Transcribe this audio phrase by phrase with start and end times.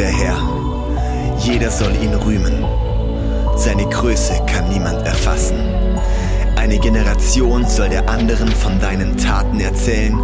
[0.00, 0.38] der Herr.
[1.40, 2.64] Jeder soll ihn rühmen.
[3.56, 5.58] Seine Größe kann niemand erfassen.
[6.56, 10.18] Eine Generation soll der anderen von deinen Taten erzählen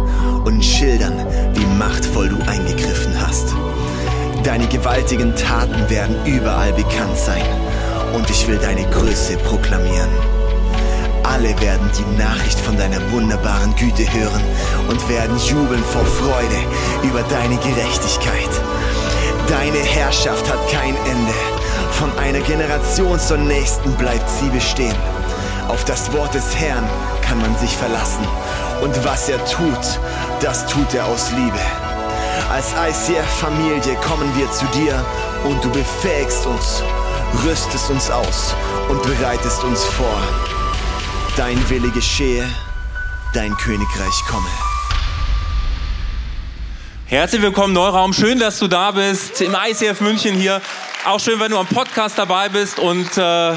[0.45, 1.23] und schildern,
[1.53, 3.53] wie machtvoll du eingegriffen hast.
[4.43, 7.45] Deine gewaltigen Taten werden überall bekannt sein
[8.15, 10.09] und ich will deine Größe proklamieren.
[11.21, 14.41] Alle werden die Nachricht von deiner wunderbaren Güte hören
[14.89, 16.57] und werden jubeln vor Freude
[17.03, 18.49] über deine Gerechtigkeit.
[19.47, 21.33] Deine Herrschaft hat kein Ende.
[21.91, 24.95] Von einer Generation zur nächsten bleibt sie bestehen.
[25.69, 26.87] Auf das Wort des Herrn
[27.21, 28.25] kann man sich verlassen.
[28.81, 29.99] Und was er tut,
[30.41, 31.59] das tut er aus Liebe.
[32.49, 35.03] Als ICF-Familie kommen wir zu dir
[35.45, 36.83] und du befähigst uns,
[37.45, 38.53] rüstest uns aus
[38.89, 40.21] und bereitest uns vor.
[41.35, 42.47] Dein Wille geschehe,
[43.33, 44.66] dein Königreich komme.
[47.09, 48.11] Herzlich willkommen, Neuraum.
[48.11, 50.61] Schön, dass du da bist im ICF München hier.
[51.05, 53.55] Auch schön, wenn du am Podcast dabei bist und äh,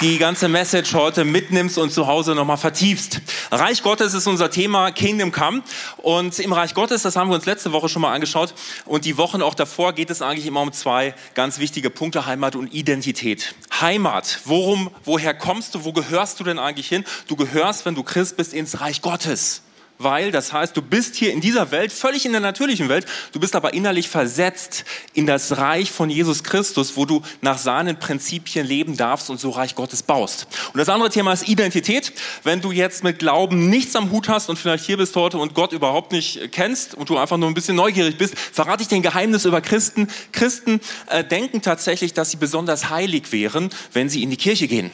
[0.00, 3.20] die ganze Message heute mitnimmst und zu Hause nochmal vertiefst.
[3.52, 5.62] Reich Gottes ist unser Thema Kingdom Come.
[5.98, 8.52] Und im Reich Gottes, das haben wir uns letzte Woche schon mal angeschaut.
[8.84, 12.56] Und die Wochen auch davor geht es eigentlich immer um zwei ganz wichtige Punkte, Heimat
[12.56, 13.54] und Identität.
[13.80, 17.04] Heimat, worum, woher kommst du, wo gehörst du denn eigentlich hin?
[17.28, 19.62] Du gehörst, wenn du Christ bist, ins Reich Gottes
[20.02, 23.40] weil das heißt, du bist hier in dieser Welt, völlig in der natürlichen Welt, du
[23.40, 28.66] bist aber innerlich versetzt in das Reich von Jesus Christus, wo du nach seinen Prinzipien
[28.66, 30.46] leben darfst und so Reich Gottes baust.
[30.72, 32.12] Und das andere Thema ist Identität.
[32.44, 35.54] Wenn du jetzt mit Glauben nichts am Hut hast und vielleicht hier bist heute und
[35.54, 38.96] Gott überhaupt nicht kennst und du einfach nur ein bisschen neugierig bist, verrate ich dir
[38.96, 40.08] ein Geheimnis über Christen.
[40.32, 44.90] Christen äh, denken tatsächlich, dass sie besonders heilig wären, wenn sie in die Kirche gehen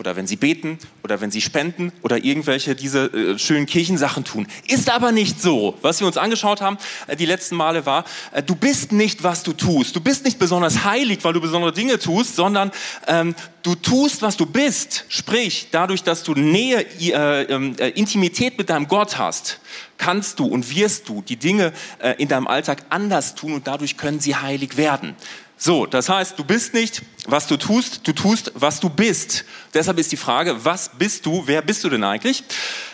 [0.00, 4.46] oder wenn sie beten oder wenn sie spenden oder irgendwelche diese äh, schönen Kirchensachen tun.
[4.66, 5.76] Ist aber nicht so.
[5.82, 9.42] Was wir uns angeschaut haben äh, die letzten Male war, äh, du bist nicht, was
[9.42, 9.94] du tust.
[9.94, 12.72] Du bist nicht besonders heilig, weil du besondere Dinge tust, sondern
[13.06, 15.04] ähm, du tust, was du bist.
[15.08, 19.60] Sprich, dadurch, dass du Nähe, äh, ähm, äh, Intimität mit deinem Gott hast,
[19.98, 23.96] kannst du und wirst du die Dinge äh, in deinem Alltag anders tun und dadurch
[23.96, 25.14] können sie heilig werden.
[25.62, 29.44] So, das heißt, du bist nicht, was du tust, du tust, was du bist.
[29.74, 32.42] Deshalb ist die Frage, was bist du, wer bist du denn eigentlich?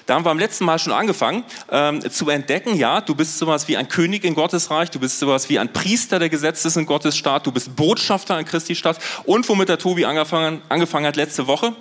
[0.07, 3.67] Da haben wir am letzten Mal schon angefangen ähm, zu entdecken, ja, du bist sowas
[3.67, 6.87] wie ein König in Gottes Reich, du bist sowas wie ein Priester der Gesetzes in
[6.87, 11.17] Gottes Staat, du bist Botschafter in Christi Stadt und womit der Tobi angefangen, angefangen hat
[11.17, 11.75] letzte Woche,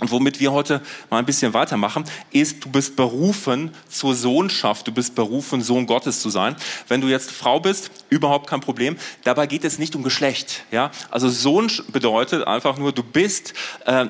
[0.00, 0.80] und womit wir heute
[1.10, 6.20] mal ein bisschen weitermachen, ist, du bist berufen zur Sohnschaft, du bist berufen, Sohn Gottes
[6.20, 6.54] zu sein.
[6.86, 8.96] Wenn du jetzt Frau bist, überhaupt kein Problem.
[9.24, 10.62] Dabei geht es nicht um Geschlecht.
[10.70, 10.92] Ja?
[11.10, 13.54] Also Sohn bedeutet einfach nur, du bist,
[13.86, 14.06] äh,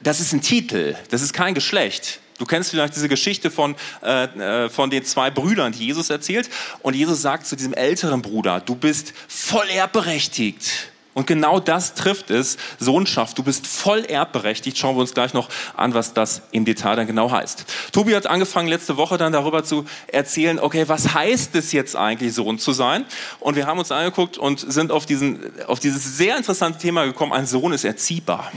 [0.00, 2.20] das ist ein Titel, das ist kein Geschlecht.
[2.38, 6.50] Du kennst vielleicht diese Geschichte von, äh, äh von den zwei Brüdern, die Jesus erzählt.
[6.82, 12.30] Und Jesus sagt zu diesem älteren Bruder, du bist voll erbberechtigt und genau das trifft
[12.30, 13.38] es, Sohnschaft.
[13.38, 14.76] Du bist voll erbberechtigt.
[14.76, 17.64] Schauen wir uns gleich noch an, was das im Detail dann genau heißt.
[17.92, 22.34] Tobi hat angefangen, letzte Woche dann darüber zu erzählen, okay, was heißt es jetzt eigentlich,
[22.34, 23.04] Sohn zu sein?
[23.38, 27.32] Und wir haben uns angeguckt und sind auf, diesen, auf dieses sehr interessante Thema gekommen,
[27.32, 28.50] ein Sohn ist erziehbar.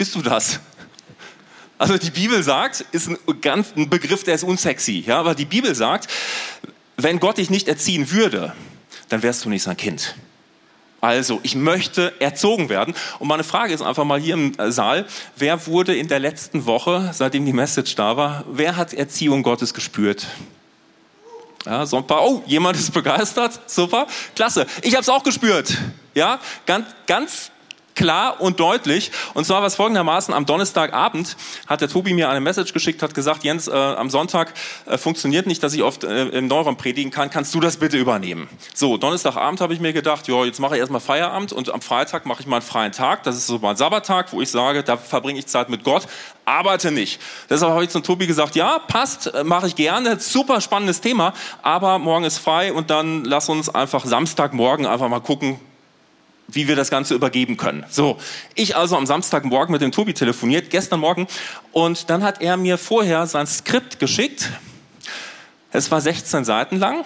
[0.00, 0.60] Bist du das?
[1.76, 5.44] Also die Bibel sagt, ist ein, ganz, ein Begriff, der ist unsexy, ja, aber die
[5.44, 6.08] Bibel sagt,
[6.96, 8.54] wenn Gott dich nicht erziehen würde,
[9.10, 10.14] dann wärst du nicht sein Kind.
[11.02, 12.94] Also, ich möchte erzogen werden.
[13.18, 15.06] Und meine Frage ist einfach mal hier im Saal,
[15.36, 19.74] wer wurde in der letzten Woche, seitdem die Message da war, wer hat Erziehung Gottes
[19.74, 20.26] gespürt?
[21.66, 24.66] Ja, so ein paar, oh, jemand ist begeistert, super, klasse.
[24.80, 25.76] Ich habe es auch gespürt.
[26.14, 27.50] Ja, ganz, ganz
[27.94, 29.10] klar und deutlich.
[29.34, 31.36] Und zwar war es folgendermaßen, am Donnerstagabend
[31.66, 34.54] hat der Tobi mir eine Message geschickt, hat gesagt, Jens, äh, am Sonntag
[34.86, 37.98] äh, funktioniert nicht, dass ich oft äh, im Neuraum predigen kann, kannst du das bitte
[37.98, 38.48] übernehmen?
[38.74, 42.26] So, Donnerstagabend habe ich mir gedacht, ja, jetzt mache ich erstmal Feierabend und am Freitag
[42.26, 43.22] mache ich mal einen freien Tag.
[43.24, 46.06] Das ist so mein Sabbattag, wo ich sage, da verbringe ich Zeit mit Gott,
[46.44, 47.20] arbeite nicht.
[47.48, 51.32] Deshalb habe ich zum Tobi gesagt, ja, passt, äh, mache ich gerne, super spannendes Thema,
[51.62, 55.60] aber morgen ist frei und dann lass uns einfach Samstagmorgen einfach mal gucken,
[56.52, 57.84] wie wir das Ganze übergeben können.
[57.90, 58.18] So,
[58.54, 61.26] ich also am Samstagmorgen mit dem Tobi telefoniert, gestern Morgen,
[61.72, 64.50] und dann hat er mir vorher sein Skript geschickt.
[65.72, 67.04] Es war 16 Seiten lang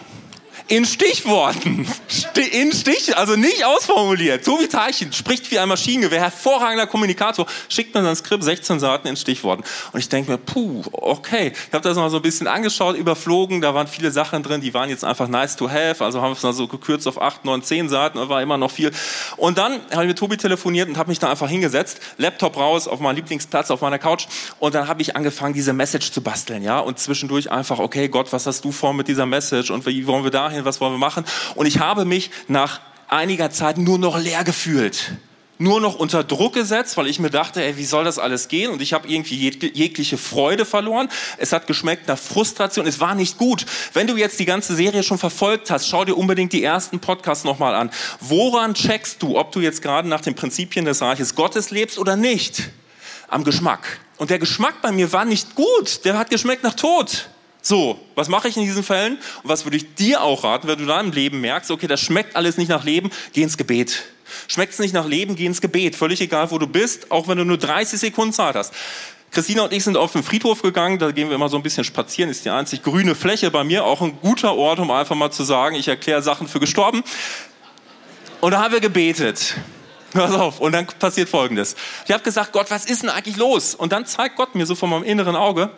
[0.68, 1.86] in Stichworten.
[2.52, 4.44] In Stich, also nicht ausformuliert.
[4.44, 9.16] Tobi Teichen spricht wie ein Maschinengewehr, hervorragender Kommunikator, schickt mir sein Skript 16 Seiten in
[9.16, 9.62] Stichworten.
[9.92, 11.52] Und ich denke mir, puh, okay.
[11.68, 14.72] Ich habe das mal so ein bisschen angeschaut, überflogen, da waren viele Sachen drin, die
[14.72, 16.02] waren jetzt einfach nice to have.
[16.02, 18.56] Also haben wir es mal so gekürzt auf 8, 9, 10 Seiten, da war immer
[18.56, 18.90] noch viel.
[19.36, 22.88] Und dann habe ich mit Tobi telefoniert und habe mich da einfach hingesetzt, Laptop raus,
[22.88, 24.26] auf meinen Lieblingsplatz, auf meiner Couch.
[24.60, 26.78] Und dann habe ich angefangen, diese Message zu basteln, ja.
[26.78, 29.70] Und zwischendurch einfach, okay, Gott, was hast du vor mit dieser Message?
[29.70, 31.24] Und wie wollen wir da dahin, was wollen wir machen?
[31.54, 35.12] Und ich habe mich nach einiger Zeit nur noch leer gefühlt
[35.58, 38.72] nur noch unter Druck gesetzt, weil ich mir dachte, ey, wie soll das alles gehen?
[38.72, 41.08] Und ich habe irgendwie jegliche Freude verloren.
[41.38, 42.86] Es hat geschmeckt nach Frustration.
[42.86, 43.64] Es war nicht gut.
[43.92, 47.44] Wenn du jetzt die ganze Serie schon verfolgt hast, schau dir unbedingt die ersten Podcasts
[47.44, 47.90] nochmal an.
[48.20, 52.16] Woran checkst du, ob du jetzt gerade nach den Prinzipien des Reiches Gottes lebst oder
[52.16, 52.70] nicht?
[53.28, 54.00] Am Geschmack.
[54.16, 56.04] Und der Geschmack bei mir war nicht gut.
[56.04, 57.28] Der hat geschmeckt nach Tod.
[57.66, 59.14] So, was mache ich in diesen Fällen?
[59.42, 61.98] Und was würde ich dir auch raten, wenn du da im Leben merkst, okay, das
[61.98, 64.02] schmeckt alles nicht nach Leben, geh ins Gebet.
[64.48, 65.96] Schmeckt es nicht nach Leben, geh ins Gebet.
[65.96, 68.74] Völlig egal, wo du bist, auch wenn du nur 30 Sekunden Zeit hast.
[69.30, 71.84] Christina und ich sind auf den Friedhof gegangen, da gehen wir immer so ein bisschen
[71.84, 75.30] spazieren, ist die einzig grüne Fläche bei mir, auch ein guter Ort, um einfach mal
[75.30, 77.02] zu sagen, ich erkläre Sachen für gestorben.
[78.42, 79.54] Und da haben wir gebetet.
[80.12, 81.76] Pass auf, und dann passiert Folgendes.
[82.04, 83.74] Ich habe gesagt, Gott, was ist denn eigentlich los?
[83.74, 85.70] Und dann zeigt Gott mir so von meinem inneren Auge,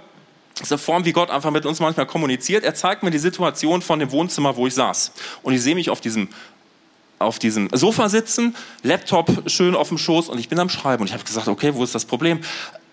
[0.58, 2.64] das ist eine Form, wie Gott einfach mit uns manchmal kommuniziert.
[2.64, 5.12] Er zeigt mir die Situation von dem Wohnzimmer, wo ich saß.
[5.42, 6.28] Und ich sehe mich auf diesem,
[7.18, 11.02] auf diesem Sofa sitzen, Laptop schön auf dem Schoß und ich bin am Schreiben.
[11.02, 12.40] Und ich habe gesagt, okay, wo ist das Problem?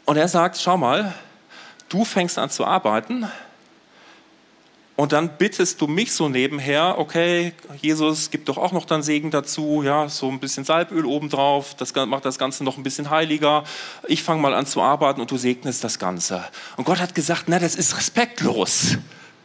[0.04, 1.14] Und er sagt, schau mal,
[1.88, 3.28] du fängst an zu arbeiten
[4.96, 9.32] und dann bittest du mich so nebenher, okay, Jesus, gib doch auch noch dann Segen
[9.32, 13.64] dazu, ja, so ein bisschen Salböl obendrauf, das macht das Ganze noch ein bisschen heiliger.
[14.08, 16.44] Ich fange mal an zu arbeiten und du segnest das Ganze.
[16.78, 18.98] Und Gott hat gesagt, na, das ist respektlos.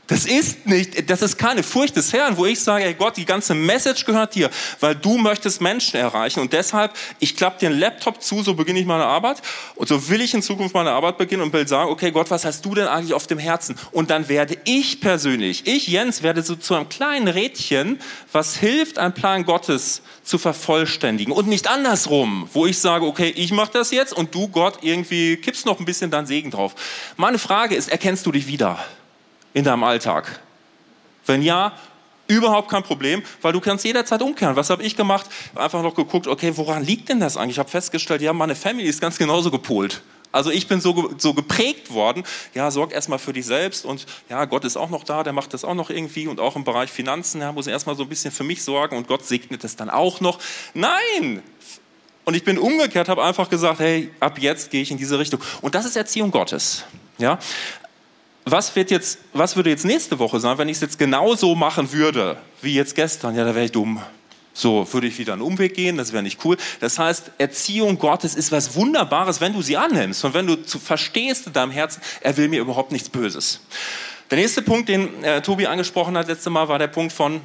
[0.08, 3.26] Das ist nicht, das ist keine Furcht des Herrn, wo ich sage, ey Gott, die
[3.26, 4.48] ganze Message gehört dir,
[4.80, 8.80] weil du möchtest Menschen erreichen und deshalb, ich klappe dir einen Laptop zu, so beginne
[8.80, 9.42] ich meine Arbeit
[9.74, 12.46] und so will ich in Zukunft meine Arbeit beginnen und will sagen, okay Gott, was
[12.46, 13.76] hast du denn eigentlich auf dem Herzen?
[13.92, 18.00] Und dann werde ich persönlich, ich Jens, werde so zu einem kleinen Rädchen,
[18.32, 23.52] was hilft, einen Plan Gottes zu vervollständigen und nicht andersrum, wo ich sage, okay, ich
[23.52, 26.74] mache das jetzt und du Gott irgendwie kippst noch ein bisschen dein Segen drauf.
[27.18, 28.78] Meine Frage ist, erkennst du dich wieder?
[29.58, 30.40] In deinem Alltag?
[31.26, 31.72] Wenn ja,
[32.28, 34.54] überhaupt kein Problem, weil du kannst jederzeit umkehren.
[34.54, 35.26] Was habe ich gemacht?
[35.54, 37.56] Einfach noch geguckt, okay, woran liegt denn das eigentlich?
[37.56, 40.02] Ich habe festgestellt, ja, meine Family ist ganz genauso gepolt.
[40.30, 42.22] Also ich bin so, so geprägt worden,
[42.54, 45.54] ja, sorg erstmal für dich selbst und ja, Gott ist auch noch da, der macht
[45.54, 48.30] das auch noch irgendwie und auch im Bereich Finanzen, ja, muss erstmal so ein bisschen
[48.30, 50.38] für mich sorgen und Gott segnet es dann auch noch.
[50.74, 51.42] Nein!
[52.26, 55.40] Und ich bin umgekehrt, habe einfach gesagt, hey, ab jetzt gehe ich in diese Richtung.
[55.62, 56.84] Und das ist Erziehung Gottes.
[57.16, 57.38] Ja?
[58.50, 61.92] Was, wird jetzt, was würde jetzt nächste Woche sein, wenn ich es jetzt genauso machen
[61.92, 63.34] würde, wie jetzt gestern?
[63.34, 64.00] Ja, da wäre ich dumm.
[64.52, 66.56] So würde ich wieder einen Umweg gehen, das wäre nicht cool.
[66.80, 70.80] Das heißt, Erziehung Gottes ist was Wunderbares, wenn du sie annimmst und wenn du zu,
[70.80, 73.60] verstehst in deinem Herzen, er will mir überhaupt nichts Böses.
[74.30, 77.40] Der nächste Punkt, den äh, Tobi angesprochen hat letzte Mal, war der Punkt von,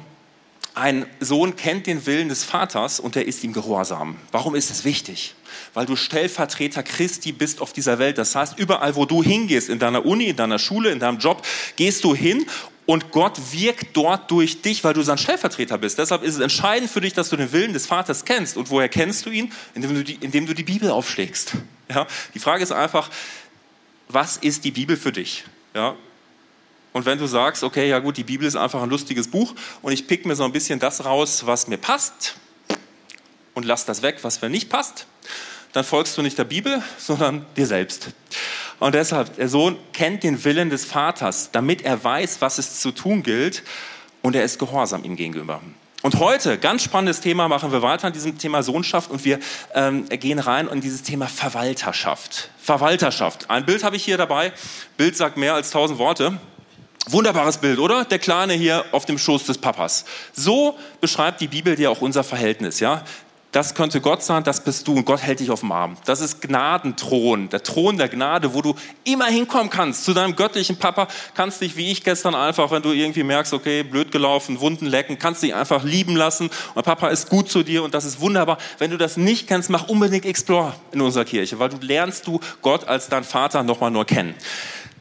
[0.74, 4.16] ein Sohn kennt den Willen des Vaters und er ist ihm gehorsam.
[4.32, 5.34] Warum ist das wichtig?
[5.72, 8.18] Weil du Stellvertreter Christi bist auf dieser Welt.
[8.18, 11.46] Das heißt, überall, wo du hingehst, in deiner Uni, in deiner Schule, in deinem Job,
[11.76, 12.44] gehst du hin
[12.86, 15.98] und Gott wirkt dort durch dich, weil du sein Stellvertreter bist.
[15.98, 18.56] Deshalb ist es entscheidend für dich, dass du den Willen des Vaters kennst.
[18.56, 19.52] Und woher kennst du ihn?
[19.74, 21.52] Indem du die, indem du die Bibel aufschlägst.
[21.88, 22.06] Ja?
[22.34, 23.10] Die Frage ist einfach,
[24.08, 25.44] was ist die Bibel für dich?
[25.74, 25.94] Ja?
[26.94, 29.52] Und wenn du sagst, okay, ja gut, die Bibel ist einfach ein lustiges Buch
[29.82, 32.36] und ich pick mir so ein bisschen das raus, was mir passt
[33.52, 35.06] und lass das weg, was mir nicht passt,
[35.72, 38.10] dann folgst du nicht der Bibel, sondern dir selbst.
[38.78, 42.92] Und deshalb, der Sohn kennt den Willen des Vaters, damit er weiß, was es zu
[42.92, 43.64] tun gilt
[44.22, 45.60] und er ist gehorsam ihm gegenüber.
[46.02, 49.40] Und heute, ganz spannendes Thema, machen wir weiter an diesem Thema Sohnschaft und wir
[49.74, 52.50] ähm, gehen rein in dieses Thema Verwalterschaft.
[52.56, 53.50] Verwalterschaft.
[53.50, 54.52] Ein Bild habe ich hier dabei.
[54.96, 56.38] Bild sagt mehr als tausend Worte.
[57.06, 58.04] Wunderbares Bild, oder?
[58.04, 60.04] Der Kleine hier auf dem Schoß des Papas.
[60.32, 63.02] So beschreibt die Bibel dir auch unser Verhältnis, ja?
[63.54, 65.96] Das könnte Gott sein, das bist du und Gott hält dich auf dem Arm.
[66.06, 70.76] Das ist Gnadenthron, der Thron der Gnade, wo du immer hinkommen kannst zu deinem göttlichen
[70.76, 71.06] Papa.
[71.34, 75.20] Kannst dich wie ich gestern einfach, wenn du irgendwie merkst, okay, blöd gelaufen, Wunden lecken,
[75.20, 78.58] kannst dich einfach lieben lassen und Papa ist gut zu dir und das ist wunderbar.
[78.78, 82.40] Wenn du das nicht kennst, mach unbedingt Explore in unserer Kirche, weil du lernst du
[82.60, 84.34] Gott als dein Vater nochmal nur kennen.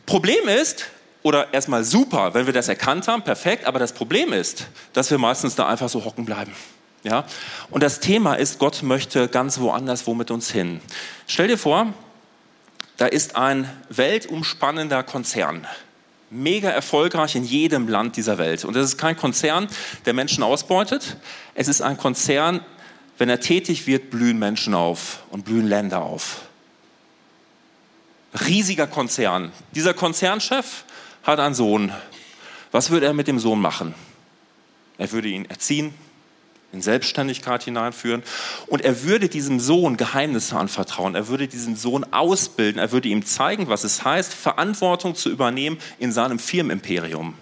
[0.05, 0.85] Problem ist,
[1.23, 5.17] oder erstmal super, wenn wir das erkannt haben, perfekt, aber das Problem ist, dass wir
[5.17, 6.53] meistens da einfach so hocken bleiben.
[7.03, 7.25] Ja?
[7.71, 10.81] Und das Thema ist, Gott möchte ganz woanders wo mit uns hin.
[11.27, 11.93] Stell dir vor,
[12.97, 15.65] da ist ein weltumspannender Konzern.
[16.29, 18.65] Mega erfolgreich in jedem Land dieser Welt.
[18.65, 19.67] Und es ist kein Konzern,
[20.05, 21.17] der Menschen ausbeutet.
[21.53, 22.61] Es ist ein Konzern,
[23.17, 26.41] wenn er tätig wird, blühen Menschen auf und blühen Länder auf.
[28.47, 29.51] Riesiger Konzern.
[29.75, 30.85] Dieser Konzernchef
[31.23, 31.91] hat einen Sohn.
[32.71, 33.95] Was würde er mit dem Sohn machen?
[34.97, 35.93] Er würde ihn erziehen,
[36.71, 38.23] in Selbstständigkeit hineinführen
[38.67, 41.15] und er würde diesem Sohn Geheimnisse anvertrauen.
[41.15, 42.79] Er würde diesen Sohn ausbilden.
[42.79, 47.35] Er würde ihm zeigen, was es heißt, Verantwortung zu übernehmen in seinem Firmenimperium.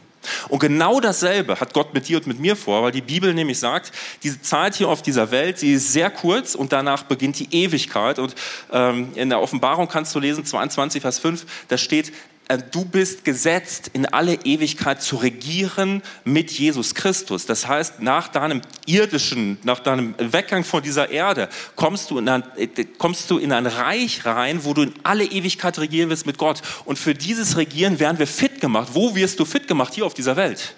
[0.49, 3.57] Und genau dasselbe hat Gott mit dir und mit mir vor, weil die Bibel nämlich
[3.57, 7.47] sagt, diese Zeit hier auf dieser Welt, sie ist sehr kurz und danach beginnt die
[7.51, 8.19] Ewigkeit.
[8.19, 8.35] Und
[8.71, 12.13] ähm, in der Offenbarung kannst du lesen, 22, Vers 5, da steht,
[12.57, 17.45] du bist gesetzt, in alle Ewigkeit zu regieren mit Jesus Christus.
[17.45, 22.43] Das heißt, nach deinem irdischen, nach deinem Weggang von dieser Erde, kommst du in ein,
[22.57, 22.67] äh,
[22.97, 26.61] kommst du in ein Reich rein, wo du in alle Ewigkeit regieren wirst mit Gott.
[26.85, 28.89] Und für dieses Regieren werden wir fit gemacht.
[28.93, 29.93] Wo wirst du fit gemacht?
[29.93, 30.75] Hier auf dieser Welt.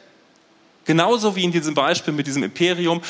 [0.86, 3.02] Genauso wie in diesem Beispiel mit diesem Imperium.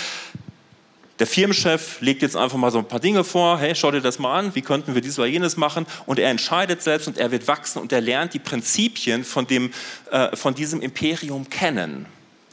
[1.24, 4.20] Der Firmenchef legt jetzt einfach mal so ein paar Dinge vor, hey, schau dir das
[4.20, 7.32] mal an, wie könnten wir dies oder jenes machen und er entscheidet selbst und er
[7.32, 9.72] wird wachsen und er lernt die Prinzipien von, dem,
[10.12, 12.08] äh, von diesem Imperium kennen.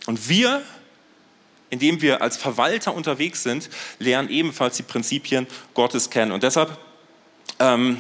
[0.07, 0.62] Und wir,
[1.71, 6.31] indem wir als Verwalter unterwegs sind, lernen ebenfalls die Prinzipien Gottes kennen.
[6.31, 6.79] Und deshalb
[7.59, 7.99] ähm,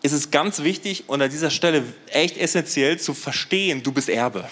[0.00, 4.48] ist es ganz wichtig und an dieser Stelle echt essentiell zu verstehen, du bist Erbe.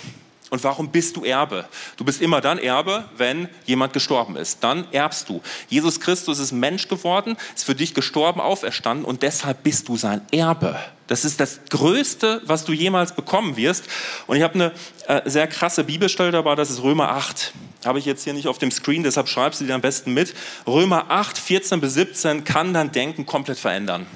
[0.50, 1.64] Und warum bist du Erbe?
[1.96, 4.62] Du bist immer dann Erbe, wenn jemand gestorben ist.
[4.62, 5.42] Dann erbst du.
[5.68, 10.20] Jesus Christus ist Mensch geworden, ist für dich gestorben, auferstanden und deshalb bist du sein
[10.30, 10.78] Erbe.
[11.08, 13.84] Das ist das Größte, was du jemals bekommen wirst.
[14.26, 14.72] Und ich habe eine
[15.06, 17.52] äh, sehr krasse Bibelstelle dabei, das ist Römer 8.
[17.84, 20.34] Habe ich jetzt hier nicht auf dem Screen, deshalb schreibst du dir am besten mit.
[20.66, 24.06] Römer 8, 14 bis 17 kann dein Denken komplett verändern.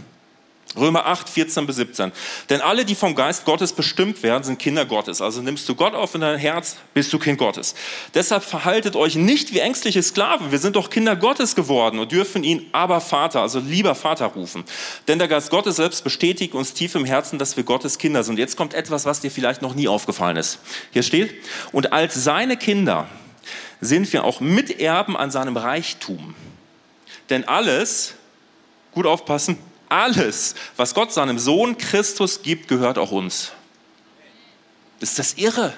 [0.77, 2.13] Römer 8, 14 bis 17.
[2.49, 5.21] Denn alle, die vom Geist Gottes bestimmt werden, sind Kinder Gottes.
[5.21, 7.75] Also nimmst du Gott auf in dein Herz, bist du Kind Gottes.
[8.15, 10.53] Deshalb verhaltet euch nicht wie ängstliche Sklaven.
[10.53, 14.63] Wir sind doch Kinder Gottes geworden und dürfen ihn aber Vater, also lieber Vater rufen.
[15.09, 18.39] Denn der Geist Gottes selbst bestätigt uns tief im Herzen, dass wir Gottes Kinder sind.
[18.39, 20.61] Jetzt kommt etwas, was dir vielleicht noch nie aufgefallen ist.
[20.93, 21.35] Hier steht,
[21.73, 23.09] und als seine Kinder
[23.81, 26.37] sind wir auch Miterben an seinem Reichtum.
[27.29, 28.15] Denn alles,
[28.93, 29.59] gut aufpassen,
[29.91, 33.53] alles, was Gott seinem Sohn Christus gibt, gehört auch uns.
[35.01, 35.73] Ist das irre,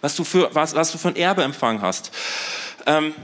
[0.00, 2.12] was du für, was, was du für ein Erbe empfangen hast?
[2.86, 3.14] Ähm,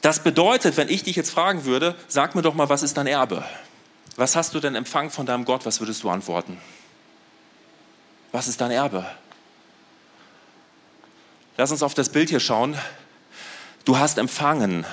[0.00, 3.06] das bedeutet, wenn ich dich jetzt fragen würde, sag mir doch mal, was ist dein
[3.06, 3.44] Erbe?
[4.16, 5.64] Was hast du denn empfangen von deinem Gott?
[5.64, 6.58] Was würdest du antworten?
[8.32, 9.06] Was ist dein Erbe?
[11.56, 12.76] Lass uns auf das Bild hier schauen.
[13.84, 14.86] Du hast empfangen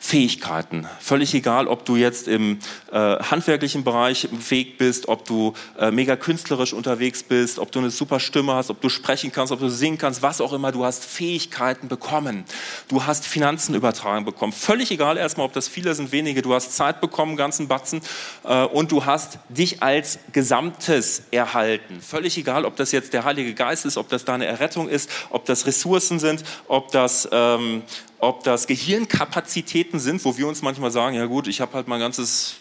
[0.00, 0.86] Fähigkeiten.
[1.00, 2.60] Völlig egal, ob du jetzt im
[2.92, 7.90] äh, handwerklichen Bereich fähig bist, ob du äh, mega künstlerisch unterwegs bist, ob du eine
[7.90, 10.70] super Stimme hast, ob du sprechen kannst, ob du singen kannst, was auch immer.
[10.70, 12.44] Du hast Fähigkeiten bekommen.
[12.86, 14.52] Du hast Finanzen übertragen bekommen.
[14.52, 16.42] Völlig egal erstmal, ob das viele sind, wenige.
[16.42, 18.00] Du hast Zeit bekommen, ganzen Batzen.
[18.44, 22.00] Äh, und du hast dich als Gesamtes erhalten.
[22.00, 25.44] Völlig egal, ob das jetzt der Heilige Geist ist, ob das deine Errettung ist, ob
[25.44, 27.82] das Ressourcen sind, ob das ähm,
[28.18, 32.00] ob das Gehirnkapazitäten sind, wo wir uns manchmal sagen, ja gut, ich habe halt mein
[32.00, 32.56] ganzes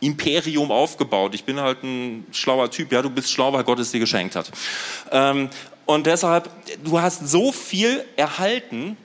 [0.00, 3.90] Imperium aufgebaut, ich bin halt ein schlauer Typ, ja, du bist schlau, weil Gott es
[3.90, 4.50] dir geschenkt hat.
[5.10, 5.48] Ähm,
[5.86, 6.50] und deshalb,
[6.82, 8.96] du hast so viel erhalten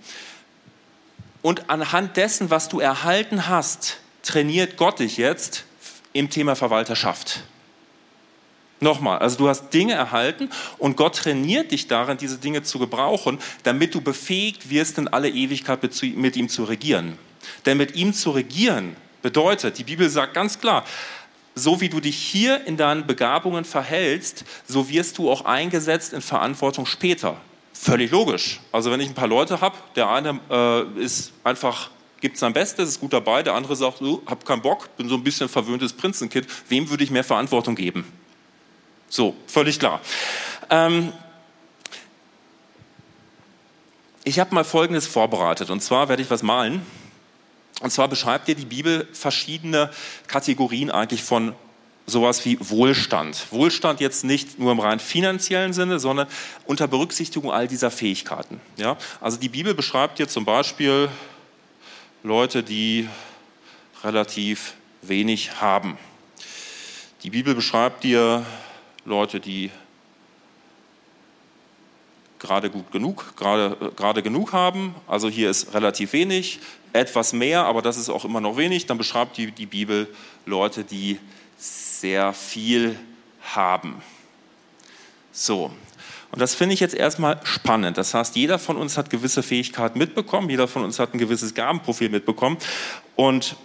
[1.41, 5.65] und anhand dessen, was du erhalten hast, trainiert Gott dich jetzt
[6.13, 7.43] im Thema Verwalterschaft.
[8.81, 13.39] Nochmal, also du hast Dinge erhalten und Gott trainiert dich darin, diese Dinge zu gebrauchen,
[13.63, 15.79] damit du befähigt wirst, in alle Ewigkeit
[16.15, 17.17] mit ihm zu regieren.
[17.65, 20.85] Denn mit ihm zu regieren bedeutet, die Bibel sagt ganz klar,
[21.55, 26.21] so wie du dich hier in deinen Begabungen verhältst, so wirst du auch eingesetzt in
[26.21, 27.35] Verantwortung später.
[27.73, 28.61] Völlig logisch.
[28.71, 31.89] Also wenn ich ein paar Leute habe, der eine äh, ist einfach
[32.21, 35.15] gibt sein Bestes, ist gut dabei, der andere sagt, oh, hab keinen Bock, bin so
[35.15, 38.05] ein bisschen verwöhntes Prinzenkind, wem würde ich mehr Verantwortung geben?
[39.09, 40.01] So, völlig klar.
[40.69, 41.11] Ähm,
[44.23, 45.69] ich habe mal Folgendes vorbereitet.
[45.69, 46.85] Und zwar werde ich was malen.
[47.81, 49.89] Und zwar beschreibt dir die Bibel verschiedene
[50.27, 51.55] Kategorien eigentlich von
[52.05, 53.47] sowas wie Wohlstand.
[53.51, 56.27] Wohlstand jetzt nicht nur im rein finanziellen Sinne, sondern
[56.65, 58.59] unter Berücksichtigung all dieser Fähigkeiten.
[58.77, 58.97] Ja?
[59.21, 61.09] Also die Bibel beschreibt dir zum Beispiel
[62.23, 63.07] Leute, die
[64.03, 65.97] relativ wenig haben.
[67.23, 68.45] Die Bibel beschreibt dir
[69.09, 69.71] Leute, die
[72.37, 74.95] gerade gut genug, gerade, gerade genug haben.
[75.07, 76.59] Also hier ist relativ wenig,
[76.93, 78.85] etwas mehr, aber das ist auch immer noch wenig.
[78.85, 80.07] Dann beschreibt die, die Bibel
[80.45, 81.19] Leute, die
[81.57, 82.97] sehr viel
[83.41, 84.01] haben.
[85.31, 85.71] So.
[86.31, 87.97] Und das finde ich jetzt erstmal spannend.
[87.97, 91.55] Das heißt, jeder von uns hat gewisse Fähigkeiten mitbekommen, jeder von uns hat ein gewisses
[91.55, 92.57] Gabenprofil mitbekommen.
[93.15, 93.55] Und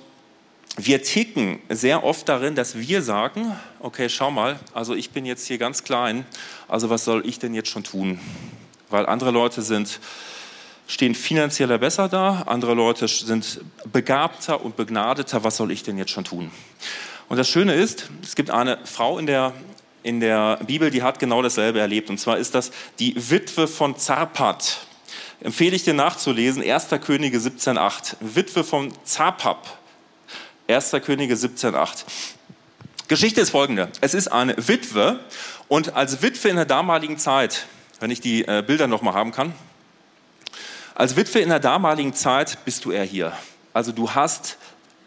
[0.76, 5.46] wir ticken sehr oft darin, dass wir sagen, okay, schau mal, also ich bin jetzt
[5.46, 6.26] hier ganz klein,
[6.66, 8.18] also was soll ich denn jetzt schon tun?
[8.90, 10.00] Weil andere Leute sind,
[10.86, 13.60] stehen finanzieller besser da, andere Leute sind
[13.92, 16.50] begabter und begnadeter, was soll ich denn jetzt schon tun?
[17.28, 19.52] Und das Schöne ist, es gibt eine Frau in der
[20.02, 22.10] in der Bibel, die hat genau dasselbe erlebt.
[22.10, 24.86] Und zwar ist das die Witwe von Zarpat.
[25.40, 26.88] Empfehle ich dir nachzulesen, 1.
[27.02, 28.16] Könige 17,8.
[28.20, 29.78] Witwe von Zarpap.
[30.66, 30.92] 1.
[31.04, 32.04] Könige 17,8.
[33.08, 33.90] Geschichte ist folgende.
[34.00, 35.20] Es ist eine Witwe
[35.68, 37.66] und als Witwe in der damaligen Zeit,
[38.00, 39.52] wenn ich die äh, Bilder nochmal haben kann,
[40.94, 43.32] als Witwe in der damaligen Zeit bist du eher hier.
[43.74, 44.56] Also du hast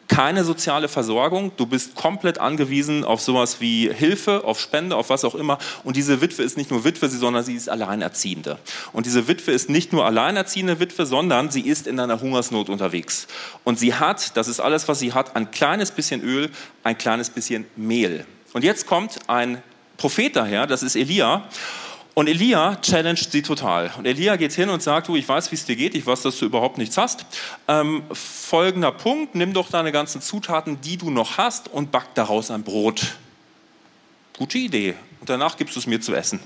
[0.08, 5.26] keine soziale Versorgung, du bist komplett angewiesen auf sowas wie Hilfe, auf Spende, auf was
[5.26, 5.58] auch immer.
[5.84, 8.58] Und diese Witwe ist nicht nur Witwe, sondern sie ist Alleinerziehende.
[8.94, 13.28] Und diese Witwe ist nicht nur alleinerziehende Witwe, sondern sie ist in einer Hungersnot unterwegs.
[13.64, 16.50] Und sie hat, das ist alles, was sie hat, ein kleines bisschen Öl,
[16.84, 18.26] ein kleines bisschen Mehl.
[18.54, 19.62] Und jetzt kommt ein
[19.98, 21.48] Prophet daher, das ist Elia.
[22.18, 23.94] Und Elia challenged sie total.
[23.96, 26.24] Und Elia geht hin und sagt, du, ich weiß, wie es dir geht, ich weiß,
[26.24, 27.28] dass du überhaupt nichts hast.
[27.68, 32.50] Ähm, folgender Punkt, nimm doch deine ganzen Zutaten, die du noch hast und back daraus
[32.50, 33.18] ein Brot.
[34.36, 34.96] Gute Idee.
[35.20, 36.40] Und danach gibst du es mir zu essen.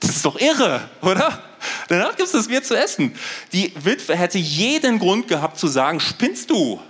[0.00, 1.40] Das ist doch irre, oder?
[1.86, 3.14] Danach gibst du es mir zu essen.
[3.52, 6.80] Die Witwe hätte jeden Grund gehabt zu sagen, spinnst du?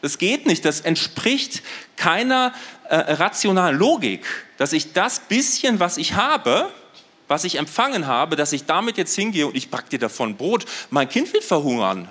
[0.00, 1.62] Das geht nicht, das entspricht
[1.96, 2.52] keiner
[2.88, 4.24] äh, rationalen Logik
[4.58, 6.70] dass ich das bisschen, was ich habe,
[7.28, 10.66] was ich empfangen habe, dass ich damit jetzt hingehe und ich backe dir davon Brot.
[10.90, 12.08] Mein Kind wird verhungern.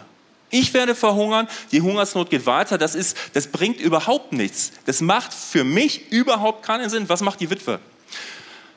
[0.49, 2.77] Ich werde verhungern, die Hungersnot geht weiter.
[2.77, 4.71] Das, ist, das bringt überhaupt nichts.
[4.85, 7.09] Das macht für mich überhaupt keinen Sinn.
[7.09, 7.79] Was macht die Witwe?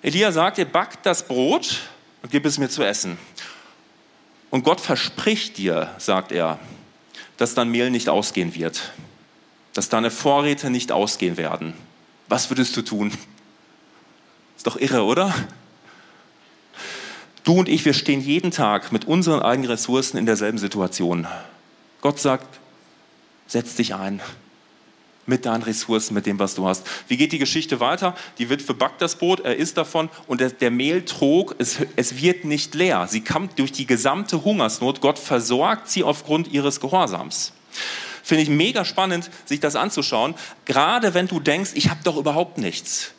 [0.02, 1.78] Elia sagt, ihr backt das Brot
[2.22, 3.18] und gib es mir zu essen.
[4.50, 6.58] Und Gott verspricht dir, sagt er,
[7.40, 8.92] dass dein Mehl nicht ausgehen wird,
[9.72, 11.72] dass deine Vorräte nicht ausgehen werden.
[12.28, 13.12] Was würdest du tun?
[14.58, 15.34] Ist doch irre, oder?
[17.42, 21.26] Du und ich, wir stehen jeden Tag mit unseren eigenen Ressourcen in derselben Situation.
[22.02, 22.60] Gott sagt,
[23.46, 24.20] setz dich ein
[25.26, 26.86] mit deinen Ressourcen, mit dem, was du hast.
[27.08, 28.14] Wie geht die Geschichte weiter?
[28.38, 32.20] Die Witwe backt das Brot, er isst davon und der, der Mehl trog, es, es
[32.20, 33.06] wird nicht leer.
[33.08, 35.00] Sie kommt durch die gesamte Hungersnot.
[35.00, 37.52] Gott versorgt sie aufgrund ihres Gehorsams.
[38.22, 40.34] Finde ich mega spannend, sich das anzuschauen.
[40.64, 43.12] Gerade wenn du denkst, ich habe doch überhaupt nichts.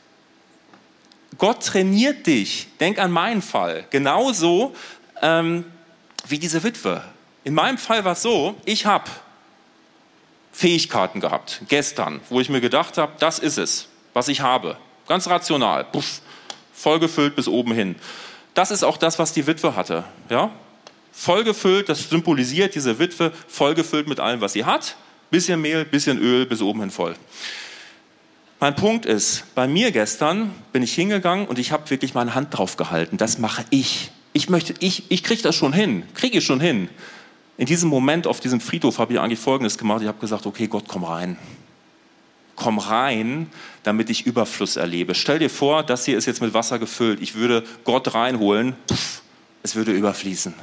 [1.37, 2.67] Gott trainiert dich.
[2.79, 3.85] Denk an meinen Fall.
[3.89, 4.75] Genauso
[5.21, 5.65] ähm,
[6.27, 7.03] wie diese Witwe.
[7.43, 9.09] In meinem Fall war es so, ich habe
[10.51, 14.77] Fähigkeiten gehabt, gestern, wo ich mir gedacht habe, das ist es, was ich habe.
[15.07, 15.85] Ganz rational.
[15.85, 16.21] Puff,
[16.73, 17.95] vollgefüllt bis oben hin.
[18.53, 20.03] Das ist auch das, was die Witwe hatte.
[20.29, 20.51] Ja?
[21.11, 24.95] Vollgefüllt, das symbolisiert diese Witwe, vollgefüllt mit allem, was sie hat.
[25.29, 27.15] Bisschen Mehl, bisschen Öl, bis oben hin voll.
[28.59, 32.55] Mein Punkt ist, bei mir gestern bin ich hingegangen und ich habe wirklich meine Hand
[32.55, 33.17] drauf gehalten.
[33.17, 34.11] Das mache ich.
[34.33, 36.89] Ich möchte, ich, ich kriege das schon hin, kriege ich schon hin.
[37.61, 40.01] In diesem Moment auf diesem Friedhof habe ich eigentlich Folgendes gemacht.
[40.01, 41.37] Ich habe gesagt, okay, Gott, komm rein.
[42.55, 43.51] Komm rein,
[43.83, 45.13] damit ich Überfluss erlebe.
[45.13, 47.21] Stell dir vor, das hier ist jetzt mit Wasser gefüllt.
[47.21, 49.21] Ich würde Gott reinholen, pff,
[49.61, 50.55] es würde überfließen.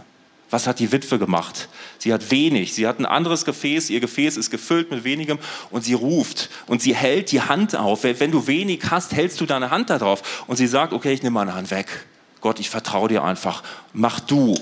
[0.51, 1.69] Was hat die Witwe gemacht?
[1.99, 5.39] Sie hat wenig, sie hat ein anderes Gefäß, ihr Gefäß ist gefüllt mit wenigem
[5.71, 8.03] und sie ruft und sie hält die Hand auf.
[8.03, 11.23] Wenn du wenig hast, hältst du deine Hand da drauf und sie sagt, okay, ich
[11.23, 12.09] nehme meine Hand weg.
[12.41, 13.63] Gott, ich vertraue dir einfach.
[13.93, 14.59] Mach du.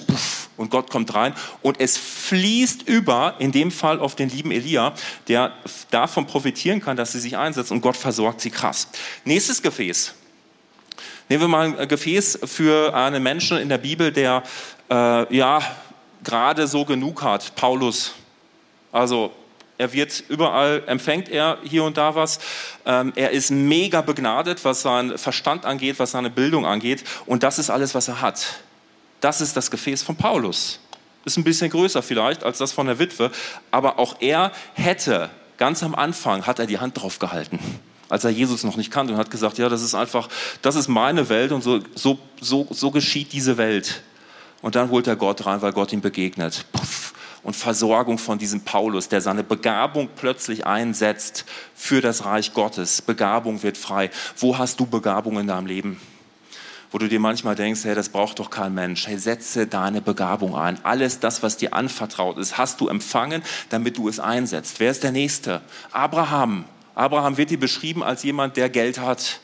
[0.56, 4.94] Und Gott kommt rein und es fließt über, in dem Fall auf den lieben Elia,
[5.28, 5.52] der
[5.90, 8.88] davon profitieren kann, dass sie sich einsetzt und Gott versorgt sie krass.
[9.24, 10.14] Nächstes Gefäß.
[11.28, 14.44] Nehmen wir mal ein Gefäß für einen Menschen in der Bibel, der
[14.88, 15.60] äh, ja
[16.24, 18.14] gerade so genug hat, Paulus.
[18.92, 19.32] Also
[19.78, 22.38] er wird überall, empfängt er hier und da was.
[22.86, 27.04] Ähm, er ist mega begnadet, was seinen Verstand angeht, was seine Bildung angeht.
[27.26, 28.60] Und das ist alles, was er hat.
[29.20, 30.80] Das ist das Gefäß von Paulus.
[31.24, 33.30] Ist ein bisschen größer vielleicht als das von der Witwe.
[33.70, 37.58] Aber auch er hätte, ganz am Anfang, hat er die Hand drauf gehalten
[38.08, 40.28] als er Jesus noch nicht kannte und hat gesagt, ja, das ist einfach,
[40.62, 44.02] das ist meine Welt und so, so, so, so geschieht diese Welt.
[44.62, 46.66] Und dann holt er Gott rein, weil Gott ihm begegnet.
[46.72, 47.05] Puff.
[47.46, 51.44] Und Versorgung von diesem Paulus, der seine Begabung plötzlich einsetzt
[51.76, 53.02] für das Reich Gottes.
[53.02, 54.10] Begabung wird frei.
[54.36, 56.00] Wo hast du Begabung in deinem Leben?
[56.90, 59.06] Wo du dir manchmal denkst, hey, das braucht doch kein Mensch.
[59.06, 60.84] Hey, setze deine Begabung ein.
[60.84, 64.80] Alles das, was dir anvertraut ist, hast du empfangen, damit du es einsetzt.
[64.80, 65.60] Wer ist der Nächste?
[65.92, 66.64] Abraham.
[66.96, 69.38] Abraham wird hier beschrieben als jemand, der Geld hat.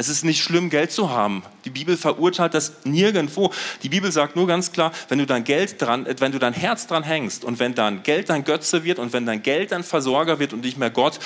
[0.00, 1.42] Es ist nicht schlimm, Geld zu haben.
[1.66, 3.52] Die Bibel verurteilt das nirgendwo.
[3.82, 6.54] Die Bibel sagt nur ganz klar, wenn du dein Geld dran, äh, wenn du dein
[6.54, 9.84] Herz dran hängst und wenn dein Geld dein Götze wird und wenn dein Geld dein
[9.84, 11.18] Versorger wird und nicht mehr Gott,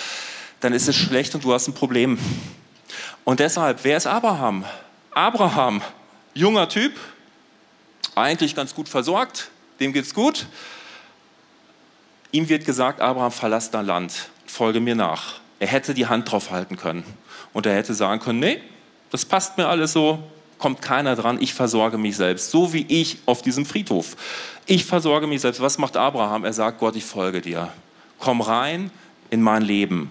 [0.58, 2.18] dann ist es schlecht und du hast ein Problem.
[3.22, 4.64] Und deshalb, wer ist Abraham?
[5.12, 5.80] Abraham,
[6.34, 6.94] junger Typ,
[8.16, 10.46] eigentlich ganz gut versorgt, dem geht's gut.
[12.32, 15.34] Ihm wird gesagt, Abraham, verlass dein Land, folge mir nach.
[15.60, 17.04] Er hätte die Hand drauf halten können
[17.54, 18.60] und er hätte sagen können, nee,
[19.10, 20.18] das passt mir alles so,
[20.58, 24.16] kommt keiner dran, ich versorge mich selbst, so wie ich auf diesem Friedhof.
[24.66, 25.60] Ich versorge mich selbst.
[25.60, 26.44] Was macht Abraham?
[26.44, 27.70] Er sagt, Gott, ich folge dir.
[28.18, 28.90] Komm rein
[29.30, 30.10] in mein Leben.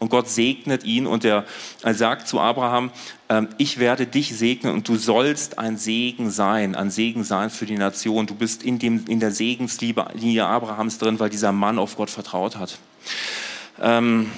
[0.00, 1.44] Und Gott segnet ihn und er,
[1.84, 2.90] sagt zu Abraham,
[3.28, 7.66] äh, ich werde dich segnen und du sollst ein Segen sein, ein Segen sein für
[7.66, 8.26] die Nation.
[8.26, 12.56] Du bist in, dem, in der Segensliebe Abrahams drin, weil dieser Mann auf Gott vertraut
[12.56, 12.78] hat.
[13.78, 14.30] Ähm,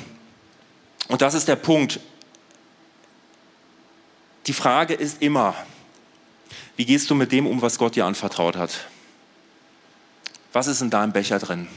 [1.09, 2.01] und das ist der Punkt.
[4.47, 5.55] Die Frage ist immer,
[6.77, 8.87] wie gehst du mit dem um, was Gott dir anvertraut hat?
[10.53, 11.69] Was ist in deinem Becher drin?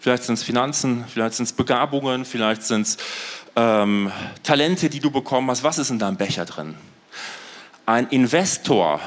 [0.00, 2.96] Vielleicht sind es Finanzen, vielleicht sind es Begabungen, vielleicht sind es
[3.56, 5.64] ähm, Talente, die du bekommen hast.
[5.64, 6.76] Was ist in deinem Becher drin?
[7.86, 9.00] Ein Investor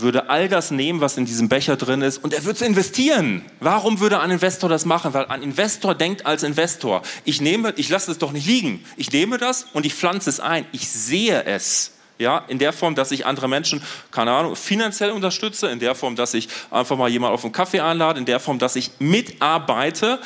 [0.00, 3.42] würde all das nehmen, was in diesem Becher drin ist, und er würde es investieren.
[3.60, 5.14] Warum würde ein Investor das machen?
[5.14, 8.84] Weil ein Investor denkt als Investor, ich nehme, ich lasse es doch nicht liegen.
[8.96, 10.66] Ich nehme das und ich pflanze es ein.
[10.72, 11.92] Ich sehe es.
[12.18, 13.80] Ja, in der Form, dass ich andere Menschen,
[14.10, 17.80] keine Ahnung, finanziell unterstütze, in der Form, dass ich einfach mal jemanden auf einen Kaffee
[17.80, 20.18] einlade, in der Form, dass ich mitarbeite,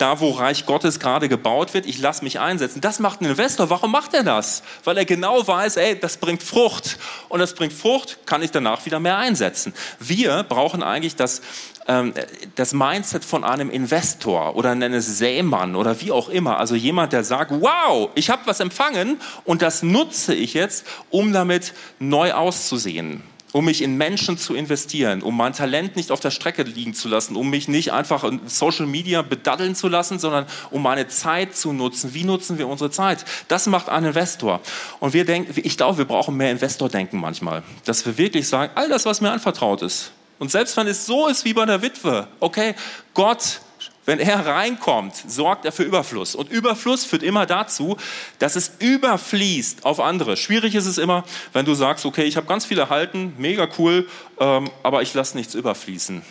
[0.00, 2.80] da wo Reich Gottes gerade gebaut wird, ich lasse mich einsetzen.
[2.80, 3.70] Das macht ein Investor.
[3.70, 4.62] Warum macht er das?
[4.84, 6.98] Weil er genau weiß, ey, das bringt Frucht.
[7.28, 9.74] Und das bringt Frucht, kann ich danach wieder mehr einsetzen.
[9.98, 11.42] Wir brauchen eigentlich das,
[11.86, 12.14] ähm,
[12.54, 16.58] das Mindset von einem Investor oder eines Sämann oder wie auch immer.
[16.58, 21.32] Also jemand, der sagt, wow, ich habe was empfangen und das nutze ich jetzt, um
[21.32, 26.30] damit neu auszusehen um mich in Menschen zu investieren, um mein Talent nicht auf der
[26.30, 30.46] Strecke liegen zu lassen, um mich nicht einfach in Social Media bedaddeln zu lassen, sondern
[30.70, 32.14] um meine Zeit zu nutzen.
[32.14, 33.24] Wie nutzen wir unsere Zeit?
[33.48, 34.60] Das macht ein Investor.
[35.00, 38.88] Und wir denken, ich glaube, wir brauchen mehr Investordenken manchmal, dass wir wirklich sagen, all
[38.88, 40.12] das, was mir anvertraut ist.
[40.38, 42.74] Und selbst wenn es so ist wie bei der Witwe, okay,
[43.14, 43.60] Gott
[44.06, 46.34] wenn er reinkommt, sorgt er für Überfluss.
[46.34, 47.96] Und Überfluss führt immer dazu,
[48.38, 50.36] dass es überfließt auf andere.
[50.36, 54.08] Schwierig ist es immer, wenn du sagst, okay, ich habe ganz viele Halten, mega cool,
[54.38, 56.22] ähm, aber ich lasse nichts überfließen.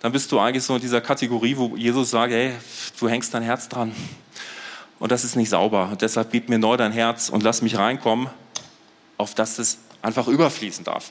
[0.00, 2.52] Dann bist du eigentlich so in dieser Kategorie, wo Jesus sagt, hey,
[3.00, 3.92] du hängst dein Herz dran.
[4.98, 5.88] Und das ist nicht sauber.
[5.90, 8.28] Und deshalb gib mir neu dein Herz und lass mich reinkommen,
[9.16, 11.10] auf das es einfach überfließen darf.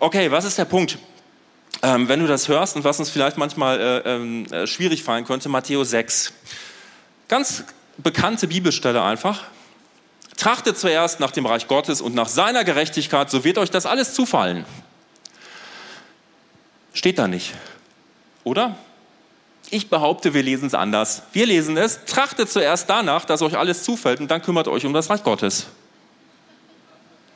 [0.00, 0.98] Okay, was ist der Punkt?
[1.84, 5.26] Ähm, wenn du das hörst und was uns vielleicht manchmal äh, ähm, äh, schwierig fallen
[5.26, 6.32] könnte, Matthäus 6.
[7.28, 7.64] Ganz
[7.98, 9.44] bekannte Bibelstelle einfach.
[10.38, 14.14] Trachtet zuerst nach dem Reich Gottes und nach seiner Gerechtigkeit, so wird euch das alles
[14.14, 14.64] zufallen.
[16.94, 17.52] Steht da nicht,
[18.44, 18.76] oder?
[19.68, 21.24] Ich behaupte, wir lesen es anders.
[21.34, 24.94] Wir lesen es, trachtet zuerst danach, dass euch alles zufällt und dann kümmert euch um
[24.94, 25.66] das Reich Gottes.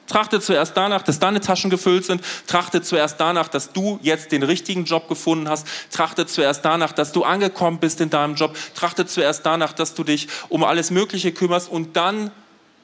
[0.09, 2.23] Trachte zuerst danach, dass deine Taschen gefüllt sind.
[2.47, 5.66] Trachte zuerst danach, dass du jetzt den richtigen Job gefunden hast.
[5.90, 8.57] Trachte zuerst danach, dass du angekommen bist in deinem Job.
[8.75, 12.31] Trachte zuerst danach, dass du dich um alles Mögliche kümmerst und dann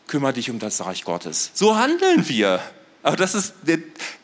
[0.06, 1.50] kümmere dich um das Reich Gottes.
[1.54, 2.60] So handeln wir.
[3.04, 3.54] Aber das ist,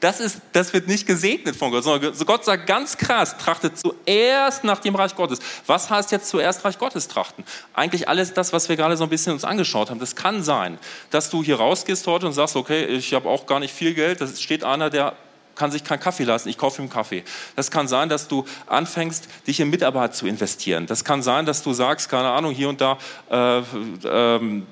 [0.01, 4.65] das ist, das wird nicht gesegnet von Gott, sondern Gott sagt ganz krass, trachtet zuerst
[4.65, 5.39] nach dem Reich Gottes.
[5.67, 7.45] Was heißt jetzt zuerst Reich Gottes trachten?
[7.75, 10.01] Eigentlich alles das, was wir gerade so ein bisschen uns angeschaut haben.
[10.01, 10.79] Das kann sein,
[11.11, 14.23] dass du hier rausgehst heute und sagst, okay, ich habe auch gar nicht viel Geld.
[14.23, 15.15] Da steht einer, der
[15.57, 17.23] kann sich keinen Kaffee leisten, ich kaufe ihm Kaffee.
[17.55, 20.87] Das kann sein, dass du anfängst, dich in Mitarbeit zu investieren.
[20.87, 22.97] Das kann sein, dass du sagst, keine Ahnung, hier und da
[23.31, 24.63] äh, äh,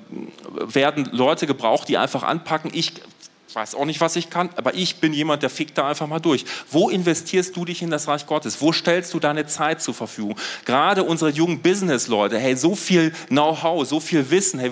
[0.51, 2.71] werden Leute gebraucht, die einfach anpacken.
[2.73, 2.93] Ich
[3.49, 6.05] ich weiß auch nicht, was ich kann, aber ich bin jemand, der fickt da einfach
[6.05, 6.45] mal durch.
[6.69, 8.61] Wo investierst du dich in das Reich Gottes?
[8.61, 10.35] Wo stellst du deine Zeit zur Verfügung?
[10.65, 14.59] Gerade unsere jungen Business-Leute, hey, so viel Know-how, so viel Wissen.
[14.59, 14.71] Hey,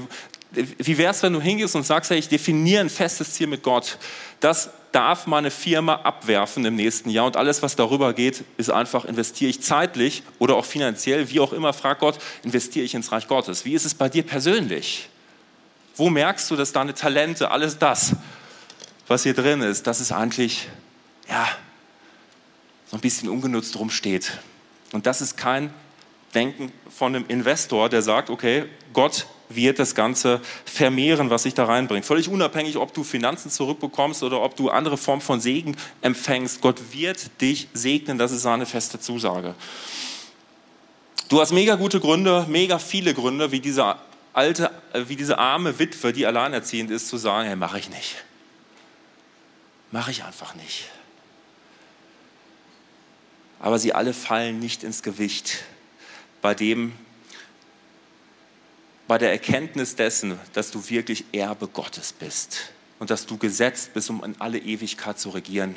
[0.51, 3.63] wie wäre es, wenn du hingehst und sagst, hey, ich definiere ein festes Ziel mit
[3.63, 3.97] Gott.
[4.41, 9.05] Das darf meine Firma abwerfen im nächsten Jahr und alles, was darüber geht, ist einfach,
[9.05, 13.27] investiere ich zeitlich oder auch finanziell, wie auch immer, frag Gott, investiere ich ins Reich
[13.27, 13.65] Gottes.
[13.65, 15.09] Wie ist es bei dir persönlich?
[15.95, 18.13] Wo merkst du, dass deine Talente, alles das,
[19.07, 20.67] was hier drin ist, dass es eigentlich,
[21.29, 21.47] ja,
[22.87, 24.39] so ein bisschen ungenutzt rumsteht.
[24.91, 25.73] Und das ist kein
[26.33, 31.65] Denken von einem Investor, der sagt, okay, Gott wird das Ganze vermehren, was sich da
[31.65, 32.05] reinbringt.
[32.05, 36.61] Völlig unabhängig, ob du Finanzen zurückbekommst oder ob du andere Formen von Segen empfängst.
[36.61, 39.55] Gott wird dich segnen, das ist seine feste Zusage.
[41.29, 43.95] Du hast mega gute Gründe, mega viele Gründe, wie diese
[44.33, 48.15] alte, wie diese arme Witwe, die alleinerziehend ist, zu sagen, hey, mache ich nicht.
[49.91, 50.89] Mache ich einfach nicht.
[53.59, 55.63] Aber sie alle fallen nicht ins Gewicht
[56.41, 56.93] bei dem,
[59.07, 64.09] bei der Erkenntnis dessen, dass du wirklich Erbe Gottes bist und dass du gesetzt bist,
[64.09, 65.75] um in alle Ewigkeit zu regieren.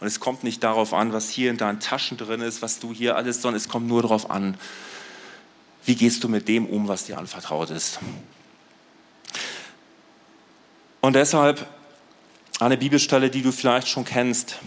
[0.00, 2.92] Und es kommt nicht darauf an, was hier in deinen Taschen drin ist, was du
[2.92, 4.58] hier alles, sondern es kommt nur darauf an,
[5.86, 8.00] Wie gehst du mit dem um, was dir anvertraut ist?
[11.00, 11.64] Und deshalb
[12.58, 14.58] eine Bibelstelle, die du vielleicht schon kennst.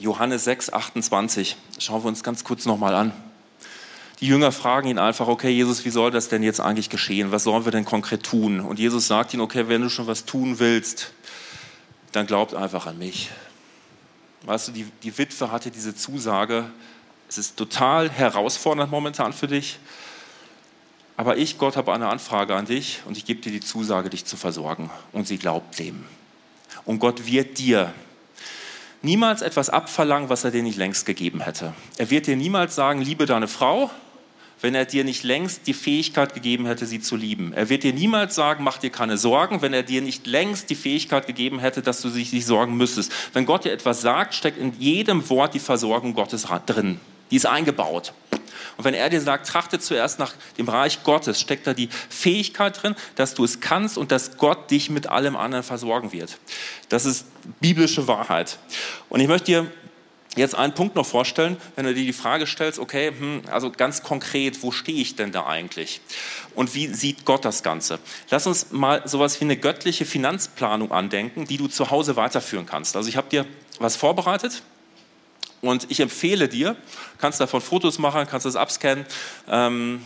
[0.00, 1.56] Johannes 6, 28.
[1.78, 3.12] Schauen wir uns ganz kurz nochmal an.
[4.20, 7.30] Die Jünger fragen ihn einfach, okay, Jesus, wie soll das denn jetzt eigentlich geschehen?
[7.30, 8.60] Was sollen wir denn konkret tun?
[8.60, 11.12] Und Jesus sagt ihnen, okay, wenn du schon was tun willst,
[12.12, 13.30] dann glaubt einfach an mich.
[14.42, 16.70] Weißt du, die, die Witwe hatte diese Zusage,
[17.28, 19.78] es ist total herausfordernd momentan für dich,
[21.16, 24.24] aber ich, Gott, habe eine Anfrage an dich und ich gebe dir die Zusage, dich
[24.24, 24.90] zu versorgen.
[25.12, 26.04] Und sie glaubt dem.
[26.84, 27.92] Und Gott wird dir
[29.02, 31.74] niemals etwas abverlangen, was er dir nicht längst gegeben hätte.
[31.98, 33.90] Er wird dir niemals sagen, liebe deine Frau,
[34.60, 37.52] wenn er dir nicht längst die Fähigkeit gegeben hätte, sie zu lieben.
[37.52, 40.74] Er wird dir niemals sagen, mach dir keine Sorgen, wenn er dir nicht längst die
[40.74, 43.12] Fähigkeit gegeben hätte, dass du dich nicht sorgen müsstest.
[43.34, 46.98] Wenn Gott dir etwas sagt, steckt in jedem Wort die Versorgung Gottes drin.
[47.30, 48.14] Die ist eingebaut.
[48.76, 52.82] Und wenn er dir sagt, trachte zuerst nach dem Reich Gottes, steckt da die Fähigkeit
[52.82, 56.38] drin, dass du es kannst und dass Gott dich mit allem anderen versorgen wird.
[56.88, 57.26] Das ist
[57.60, 58.58] biblische Wahrheit.
[59.08, 59.70] Und ich möchte dir
[60.36, 64.02] jetzt einen Punkt noch vorstellen, wenn du dir die Frage stellst, okay, hm, also ganz
[64.02, 66.00] konkret, wo stehe ich denn da eigentlich?
[66.54, 67.98] Und wie sieht Gott das Ganze?
[68.30, 72.96] Lass uns mal sowas wie eine göttliche Finanzplanung andenken, die du zu Hause weiterführen kannst.
[72.96, 73.46] Also ich habe dir
[73.78, 74.62] was vorbereitet
[75.66, 76.76] und ich empfehle dir,
[77.18, 79.06] kannst davon Fotos machen, kannst das abscannen,
[79.48, 80.00] ähm,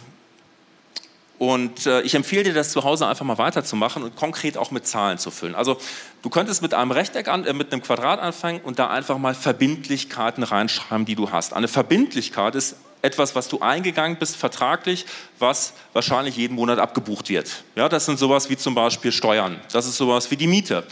[1.38, 4.86] und äh, ich empfehle dir, das zu Hause einfach mal weiterzumachen und konkret auch mit
[4.86, 5.54] Zahlen zu füllen.
[5.54, 5.78] Also
[6.22, 9.34] du könntest mit einem Rechteck an, äh, mit einem Quadrat anfangen und da einfach mal
[9.34, 11.52] Verbindlichkeiten reinschreiben, die du hast.
[11.52, 15.06] Eine Verbindlichkeit ist etwas, was du eingegangen bist, vertraglich,
[15.38, 17.62] was wahrscheinlich jeden Monat abgebucht wird.
[17.76, 19.60] Ja, das sind sowas wie zum Beispiel Steuern.
[19.72, 20.84] Das ist sowas wie die Miete.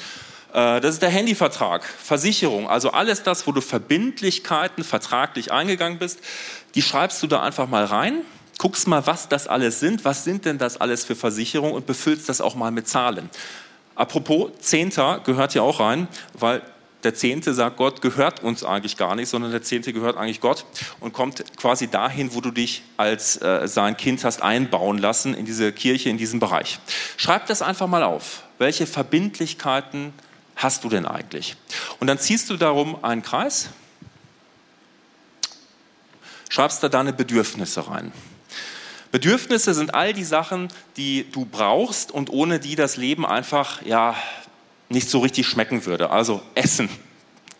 [0.56, 6.18] Äh, das ist der Handyvertrag, Versicherung, also alles das, wo du Verbindlichkeiten vertraglich eingegangen bist,
[6.74, 8.22] die schreibst du da einfach mal rein
[8.58, 12.28] guckst mal, was das alles sind, was sind denn das alles für Versicherungen und befüllst
[12.28, 13.30] das auch mal mit Zahlen.
[13.94, 16.62] Apropos, Zehnter gehört hier auch rein, weil
[17.04, 20.64] der Zehnte sagt, Gott gehört uns eigentlich gar nicht, sondern der Zehnte gehört eigentlich Gott
[21.00, 25.44] und kommt quasi dahin, wo du dich als äh, sein Kind hast einbauen lassen, in
[25.44, 26.78] diese Kirche, in diesem Bereich.
[27.16, 28.42] Schreib das einfach mal auf.
[28.58, 30.12] Welche Verbindlichkeiten
[30.56, 31.56] hast du denn eigentlich?
[32.00, 33.68] Und dann ziehst du darum einen Kreis,
[36.48, 38.12] schreibst da deine Bedürfnisse rein.
[39.12, 44.16] Bedürfnisse sind all die Sachen, die du brauchst und ohne die das Leben einfach ja
[44.88, 46.10] nicht so richtig schmecken würde.
[46.10, 46.88] Also Essen,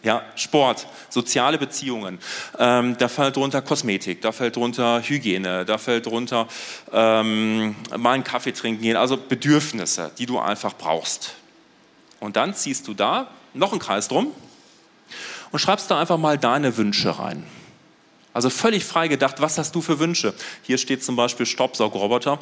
[0.02, 2.18] ja, Sport, soziale Beziehungen,
[2.58, 6.46] ähm, da fällt drunter Kosmetik, da fällt drunter Hygiene, da fällt drunter
[6.92, 11.34] ähm, mal einen Kaffee trinken gehen, also Bedürfnisse, die du einfach brauchst.
[12.26, 14.32] Und dann ziehst du da noch einen Kreis drum
[15.52, 17.46] und schreibst da einfach mal deine Wünsche rein.
[18.32, 20.34] Also völlig frei gedacht, was hast du für Wünsche?
[20.62, 22.40] Hier steht zum Beispiel Staubsaugroboter.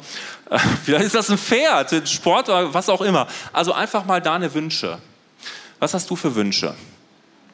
[0.49, 3.27] Äh, vielleicht ist das ein Pferd, ein Sport, was auch immer.
[3.53, 4.97] Also einfach mal deine Wünsche.
[5.77, 6.73] Was hast du für Wünsche?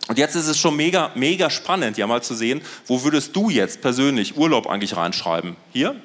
[0.07, 3.49] Und jetzt ist es schon mega, mega spannend, ja mal zu sehen, wo würdest du
[3.49, 5.57] jetzt persönlich Urlaub eigentlich reinschreiben?
[5.73, 5.97] Hier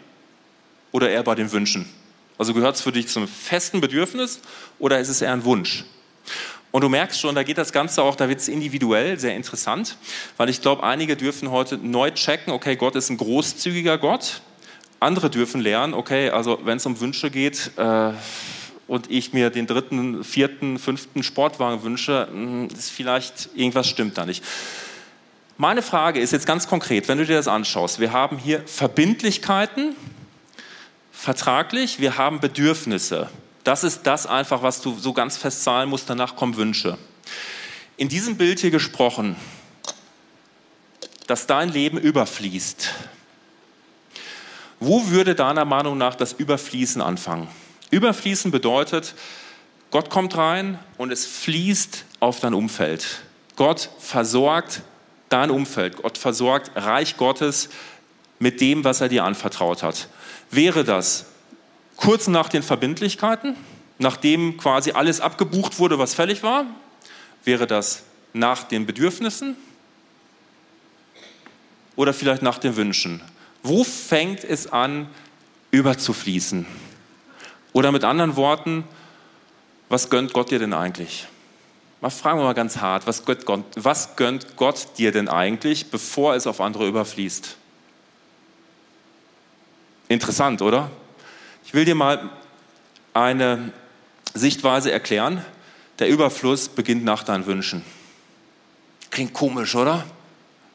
[0.90, 1.88] oder eher bei den Wünschen?
[2.36, 4.40] Also gehört es für dich zum festen Bedürfnis
[4.80, 5.84] oder ist es eher ein Wunsch?
[6.76, 9.96] Und du merkst schon, da geht das Ganze auch, da wird es individuell sehr interessant,
[10.36, 14.42] weil ich glaube, einige dürfen heute neu checken, okay, Gott ist ein großzügiger Gott.
[15.00, 18.10] Andere dürfen lernen, okay, also wenn es um Wünsche geht äh,
[18.86, 24.26] und ich mir den dritten, vierten, fünften Sportwagen wünsche, hm, ist vielleicht irgendwas stimmt da
[24.26, 24.44] nicht.
[25.58, 29.96] Meine Frage ist jetzt ganz konkret, wenn du dir das anschaust, wir haben hier Verbindlichkeiten,
[31.10, 33.30] vertraglich, wir haben Bedürfnisse.
[33.66, 36.96] Das ist das einfach, was du so ganz fest zahlen musst, danach kommen Wünsche.
[37.96, 39.34] In diesem Bild hier gesprochen,
[41.26, 42.94] dass dein Leben überfließt.
[44.78, 47.48] Wo würde deiner Meinung nach das Überfließen anfangen?
[47.90, 49.16] Überfließen bedeutet,
[49.90, 53.22] Gott kommt rein und es fließt auf dein Umfeld.
[53.56, 54.82] Gott versorgt
[55.28, 55.96] dein Umfeld.
[55.96, 57.68] Gott versorgt Reich Gottes
[58.38, 60.08] mit dem, was er dir anvertraut hat.
[60.52, 61.26] Wäre das
[61.96, 63.56] kurz nach den Verbindlichkeiten,
[63.98, 66.66] nachdem quasi alles abgebucht wurde, was fällig war,
[67.44, 69.56] wäre das nach den Bedürfnissen
[71.96, 73.22] oder vielleicht nach den Wünschen.
[73.62, 75.08] Wo fängt es an,
[75.70, 76.66] überzufließen?
[77.72, 78.84] Oder mit anderen Worten,
[79.88, 81.26] was gönnt Gott dir denn eigentlich?
[82.00, 85.90] Mal fragen wir mal ganz hart, was gönnt, Gott, was gönnt Gott dir denn eigentlich,
[85.90, 87.56] bevor es auf andere überfließt?
[90.08, 90.90] Interessant, oder?
[91.66, 92.30] Ich will dir mal
[93.12, 93.72] eine
[94.34, 95.44] Sichtweise erklären.
[95.98, 97.84] Der Überfluss beginnt nach deinen Wünschen.
[99.10, 100.04] Klingt komisch, oder?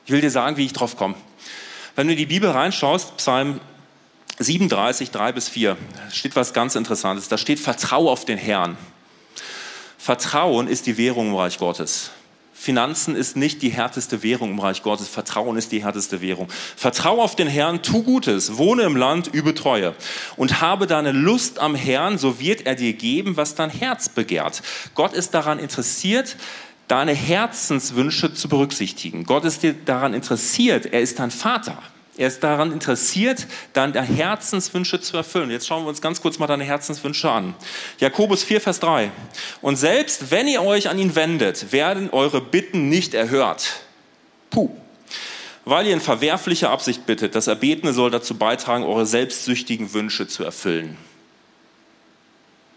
[0.06, 1.16] Ich will dir sagen, wie ich drauf komme.
[1.96, 3.62] Wenn du in die Bibel reinschaust, Psalm
[4.40, 5.78] 37, 3 bis 4
[6.12, 7.30] steht was ganz Interessantes.
[7.30, 8.76] Da steht Vertrau auf den Herrn.
[9.98, 12.12] Vertrauen ist die Währung im Reich Gottes.
[12.62, 15.08] Finanzen ist nicht die härteste Währung im Reich Gottes.
[15.08, 16.48] Vertrauen ist die härteste Währung.
[16.76, 19.96] Vertrau auf den Herrn, tu Gutes, wohne im Land, übe Treue
[20.36, 24.62] und habe deine Lust am Herrn, so wird er dir geben, was dein Herz begehrt.
[24.94, 26.36] Gott ist daran interessiert,
[26.88, 29.24] deine Herzenswünsche zu berücksichtigen.
[29.24, 30.86] Gott ist dir daran interessiert.
[30.86, 31.82] Er ist dein Vater.
[32.22, 35.50] Er ist daran interessiert, deine Herzenswünsche zu erfüllen.
[35.50, 37.56] Jetzt schauen wir uns ganz kurz mal deine Herzenswünsche an.
[37.98, 39.10] Jakobus 4, Vers 3.
[39.64, 43.82] Und selbst wenn ihr euch an ihn wendet, werden eure Bitten nicht erhört.
[44.52, 44.70] Puh.
[45.66, 47.34] Weil ihr in verwerflicher Absicht bittet.
[47.34, 50.98] Das Erbetene soll dazu beitragen, eure selbstsüchtigen Wünsche zu erfüllen.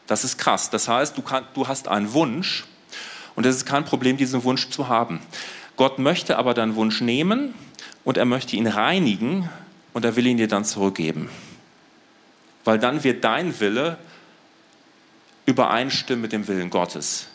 [0.06, 0.70] Das ist krass.
[0.70, 2.64] Das heißt, du, kann, du hast einen Wunsch
[3.36, 5.20] und es ist kein Problem, diesen Wunsch zu haben.
[5.76, 7.52] Gott möchte aber deinen Wunsch nehmen
[8.04, 9.48] und er möchte ihn reinigen
[9.92, 11.30] und er will ihn dir dann zurückgeben.
[12.64, 13.98] Weil dann wird dein Wille
[15.46, 17.28] übereinstimmen mit dem Willen Gottes.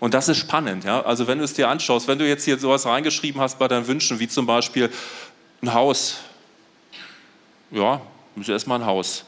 [0.00, 0.84] Und das ist spannend.
[0.84, 1.02] Ja?
[1.02, 3.86] Also wenn du es dir anschaust, wenn du jetzt hier sowas reingeschrieben hast bei deinen
[3.86, 4.90] Wünschen, wie zum Beispiel
[5.62, 6.18] ein Haus.
[7.70, 8.00] Ja,
[8.36, 9.24] ist erstmal ein Haus.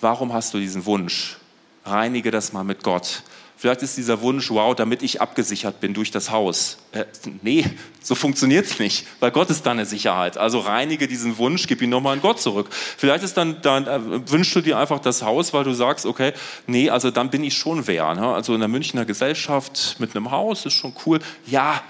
[0.00, 1.38] Warum hast du diesen Wunsch?
[1.84, 3.22] Reinige das mal mit Gott.
[3.64, 6.76] Vielleicht ist dieser Wunsch, wow, damit ich abgesichert bin durch das Haus.
[6.92, 7.06] Äh,
[7.40, 7.64] nee,
[8.02, 10.36] so funktioniert es nicht, weil Gott ist deine Sicherheit.
[10.36, 12.68] Also reinige diesen Wunsch, gib ihn nochmal an Gott zurück.
[12.70, 16.34] Vielleicht ist dann, dann äh, wünschst du dir einfach das Haus, weil du sagst, okay,
[16.66, 18.14] nee, also dann bin ich schon wer.
[18.14, 18.34] Ne?
[18.34, 21.20] Also in der Münchner Gesellschaft mit einem Haus ist schon cool.
[21.46, 21.82] Ja,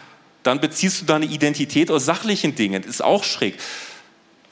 [0.45, 2.85] dann beziehst du deine Identität aus sachlichen Dingen.
[2.85, 3.59] Ist auch schräg.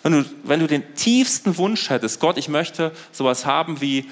[0.02, 4.10] Wenn du, wenn du den tiefsten Wunsch hättest, Gott, ich möchte sowas haben wie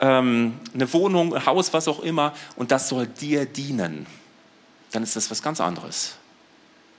[0.00, 4.06] ähm, eine Wohnung, ein Haus, was auch immer, und das soll dir dienen,
[4.92, 6.16] dann ist das was ganz anderes.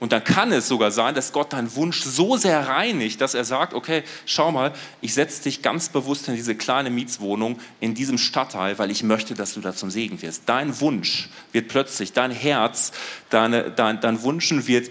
[0.00, 3.44] Und dann kann es sogar sein, dass Gott deinen Wunsch so sehr reinigt, dass er
[3.44, 8.16] sagt, okay, schau mal, ich setze dich ganz bewusst in diese kleine Mietswohnung in diesem
[8.16, 10.44] Stadtteil, weil ich möchte, dass du da zum Segen wirst.
[10.46, 12.92] Dein Wunsch wird plötzlich, dein Herz,
[13.28, 14.90] deine, dein, dein Wunschen wird,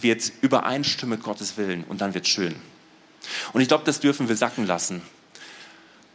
[0.00, 2.54] wird übereinstimmen mit Gottes Willen und dann wird schön.
[3.52, 5.02] Und ich glaube, das dürfen wir sacken lassen.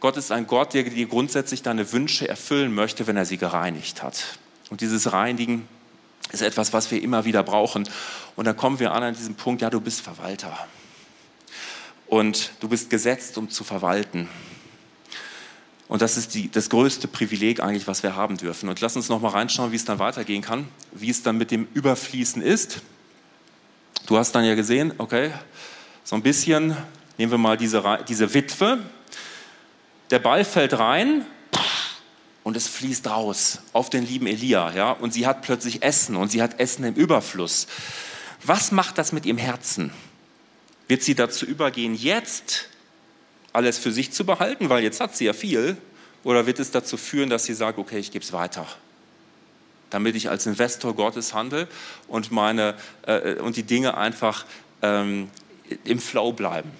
[0.00, 4.02] Gott ist ein Gott, der dir grundsätzlich deine Wünsche erfüllen möchte, wenn er sie gereinigt
[4.02, 4.38] hat.
[4.70, 5.68] Und dieses Reinigen
[6.32, 7.88] ist etwas, was wir immer wieder brauchen.
[8.34, 10.56] Und dann kommen wir an an diesem Punkt, ja, du bist Verwalter.
[12.06, 14.28] Und du bist gesetzt, um zu verwalten.
[15.86, 18.68] Und das ist die, das größte Privileg eigentlich, was wir haben dürfen.
[18.68, 21.50] Und lass uns noch mal reinschauen, wie es dann weitergehen kann, wie es dann mit
[21.50, 22.80] dem Überfließen ist.
[24.06, 25.32] Du hast dann ja gesehen, okay,
[26.04, 26.76] so ein bisschen,
[27.18, 28.78] nehmen wir mal diese, diese Witwe,
[30.10, 31.24] der Ball fällt rein
[32.42, 34.72] und es fließt raus auf den lieben Elia.
[34.74, 34.92] Ja?
[34.92, 37.66] Und sie hat plötzlich Essen und sie hat Essen im Überfluss.
[38.44, 39.92] Was macht das mit ihrem Herzen?
[40.88, 42.68] Wird sie dazu übergehen, jetzt
[43.52, 45.76] alles für sich zu behalten, weil jetzt hat sie ja viel?
[46.24, 48.66] Oder wird es dazu führen, dass sie sagt, okay, ich gebe es weiter?
[49.90, 51.68] Damit ich als Investor Gottes handle
[52.08, 52.74] und, meine,
[53.06, 54.46] äh, und die Dinge einfach
[54.82, 55.30] ähm,
[55.84, 56.70] im Flow bleiben.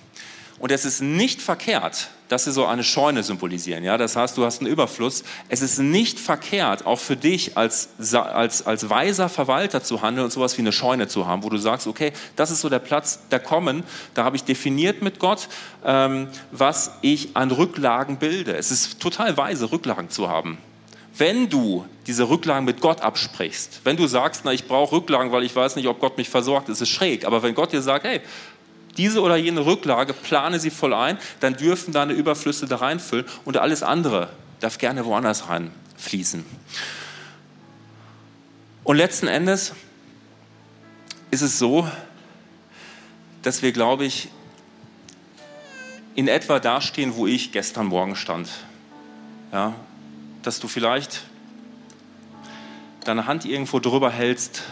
[0.61, 3.83] Und es ist nicht verkehrt, dass sie so eine Scheune symbolisieren.
[3.83, 3.97] Ja?
[3.97, 5.25] Das heißt, du hast einen Überfluss.
[5.49, 10.31] Es ist nicht verkehrt, auch für dich als, als, als weiser Verwalter zu handeln und
[10.31, 13.21] sowas wie eine Scheune zu haben, wo du sagst, okay, das ist so der Platz
[13.31, 13.85] der Kommen.
[14.13, 15.49] Da habe ich definiert mit Gott,
[15.83, 18.55] ähm, was ich an Rücklagen bilde.
[18.55, 20.59] Es ist total weise, Rücklagen zu haben.
[21.17, 25.43] Wenn du diese Rücklagen mit Gott absprichst, wenn du sagst, na, ich brauche Rücklagen, weil
[25.43, 27.25] ich weiß nicht, ob Gott mich versorgt, ist es schräg.
[27.25, 28.21] Aber wenn Gott dir sagt, hey,
[28.97, 33.57] diese oder jene Rücklage, plane sie voll ein, dann dürfen deine Überflüsse da reinfüllen und
[33.57, 36.45] alles andere darf gerne woanders reinfließen.
[38.85, 39.73] Und letzten Endes
[41.31, 41.89] ist es so,
[43.43, 44.29] dass wir, glaube ich,
[46.15, 48.49] in etwa dastehen, wo ich gestern Morgen stand.
[49.53, 49.75] Ja,
[50.43, 51.23] dass du vielleicht
[53.05, 54.63] deine Hand irgendwo drüber hältst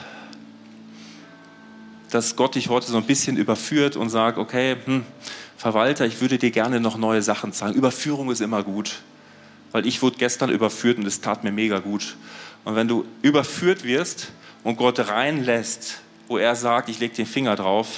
[2.11, 5.05] dass Gott dich heute so ein bisschen überführt und sagt, okay, hm,
[5.57, 7.75] Verwalter, ich würde dir gerne noch neue Sachen zeigen.
[7.75, 9.01] Überführung ist immer gut,
[9.73, 12.17] weil ich wurde gestern überführt und es tat mir mega gut.
[12.65, 14.31] Und wenn du überführt wirst
[14.63, 17.89] und Gott reinlässt, wo er sagt, ich lege den Finger drauf,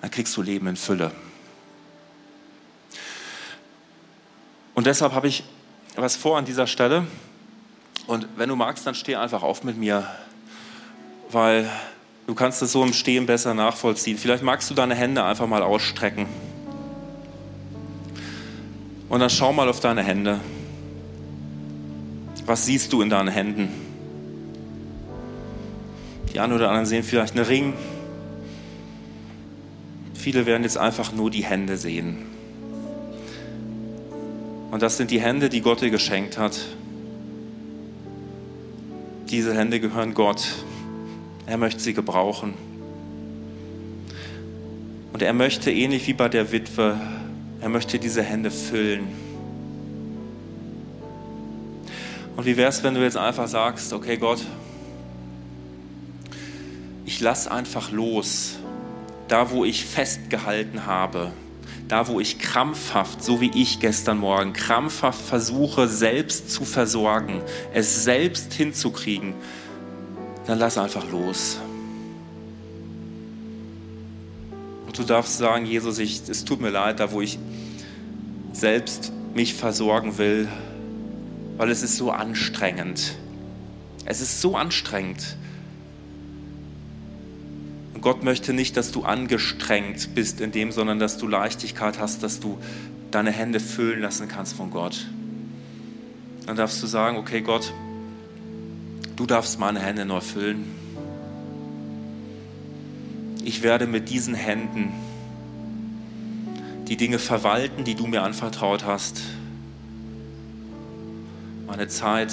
[0.00, 1.10] dann kriegst du Leben in Fülle.
[4.74, 5.42] Und deshalb habe ich
[5.96, 7.06] was vor an dieser Stelle.
[8.06, 10.06] Und wenn du magst, dann steh einfach auf mit mir,
[11.30, 11.68] weil
[12.26, 14.18] Du kannst es so im Stehen besser nachvollziehen.
[14.18, 16.26] Vielleicht magst du deine Hände einfach mal ausstrecken.
[19.08, 20.40] Und dann schau mal auf deine Hände.
[22.44, 23.68] Was siehst du in deinen Händen?
[26.32, 27.72] Die einen oder anderen sehen vielleicht einen Ring,
[30.14, 32.26] viele werden jetzt einfach nur die Hände sehen.
[34.70, 36.58] Und das sind die Hände, die Gott dir geschenkt hat.
[39.30, 40.46] Diese Hände gehören Gott.
[41.46, 42.54] Er möchte sie gebrauchen.
[45.12, 47.00] Und er möchte, ähnlich wie bei der Witwe,
[47.60, 49.06] er möchte diese Hände füllen.
[52.36, 54.40] Und wie wäre es, wenn du jetzt einfach sagst, okay Gott,
[57.06, 58.56] ich lass einfach los,
[59.28, 61.32] da wo ich festgehalten habe,
[61.88, 67.40] da wo ich krampfhaft, so wie ich gestern Morgen, krampfhaft versuche, selbst zu versorgen,
[67.72, 69.34] es selbst hinzukriegen,
[70.46, 71.58] dann lass einfach los.
[74.86, 77.38] Und du darfst sagen, Jesus, ich, es tut mir leid, da wo ich
[78.52, 80.48] selbst mich versorgen will,
[81.56, 83.16] weil es ist so anstrengend.
[84.04, 85.36] Es ist so anstrengend.
[87.92, 92.22] Und Gott möchte nicht, dass du angestrengt bist in dem, sondern dass du Leichtigkeit hast,
[92.22, 92.58] dass du
[93.10, 95.06] deine Hände füllen lassen kannst von Gott.
[96.46, 97.72] Dann darfst du sagen, okay Gott,
[99.16, 100.64] du darfst meine Hände neu füllen.
[103.44, 104.92] Ich werde mit diesen Händen
[106.88, 109.22] die Dinge verwalten, die du mir anvertraut hast
[111.66, 112.32] meine Zeit,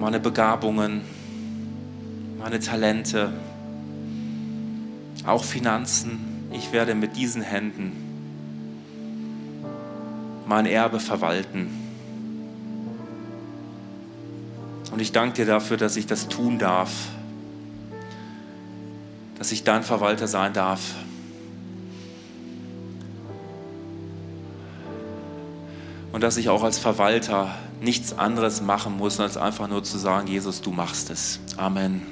[0.00, 1.02] meine Begabungen,
[2.38, 3.32] meine Talente,
[5.24, 6.48] auch Finanzen.
[6.52, 7.92] Ich werde mit diesen Händen
[10.46, 11.70] mein Erbe verwalten.
[14.92, 16.92] Und ich danke dir dafür, dass ich das tun darf,
[19.38, 20.80] dass ich dein Verwalter sein darf.
[26.12, 27.48] und dass ich auch als Verwalter
[27.80, 31.40] nichts anderes machen muss, als einfach nur zu sagen, Jesus, du machst es.
[31.56, 32.02] Amen.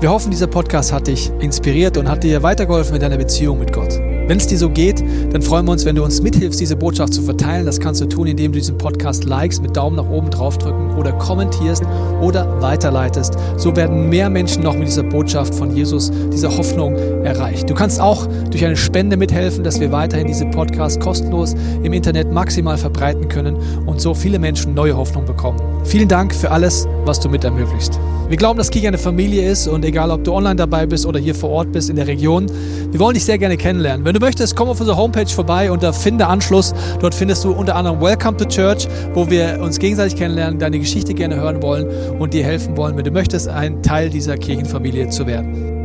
[0.00, 3.72] Wir hoffen, dieser Podcast hat dich inspiriert und hat dir weitergeholfen in deiner Beziehung mit
[3.72, 3.98] Gott.
[4.26, 7.14] Wenn es dir so geht, dann freuen wir uns, wenn du uns mithilfst, diese Botschaft
[7.14, 7.64] zu verteilen.
[7.64, 11.12] Das kannst du tun, indem du diesen Podcast likest, mit Daumen nach oben draufdrücken oder
[11.12, 11.84] kommentierst
[12.20, 13.36] oder weiterleitest.
[13.56, 17.70] So werden mehr Menschen noch mit dieser Botschaft von Jesus, dieser Hoffnung erreicht.
[17.70, 21.54] Du kannst auch durch eine Spende mithelfen, dass wir weiterhin diese Podcast kostenlos
[21.84, 23.56] im Internet maximal verbreiten können
[23.86, 25.60] und so viele Menschen neue Hoffnung bekommen.
[25.84, 27.96] Vielen Dank für alles, was du mit ermöglicht.
[28.28, 31.20] Wir glauben, dass Kirche eine Familie ist und egal, ob du online dabei bist oder
[31.20, 32.46] hier vor Ort bist in der Region,
[32.90, 34.04] wir wollen dich sehr gerne kennenlernen.
[34.04, 36.74] Wenn du möchtest, komm auf unsere Homepage vorbei unter Finde Anschluss.
[37.00, 41.12] Dort findest du unter anderem Welcome to Church, wo wir uns gegenseitig kennenlernen, deine Geschichte
[41.12, 41.86] gerne hören wollen
[42.18, 45.75] und dir helfen wollen, wenn du möchtest, ein Teil dieser Kirchenfamilie zu werden.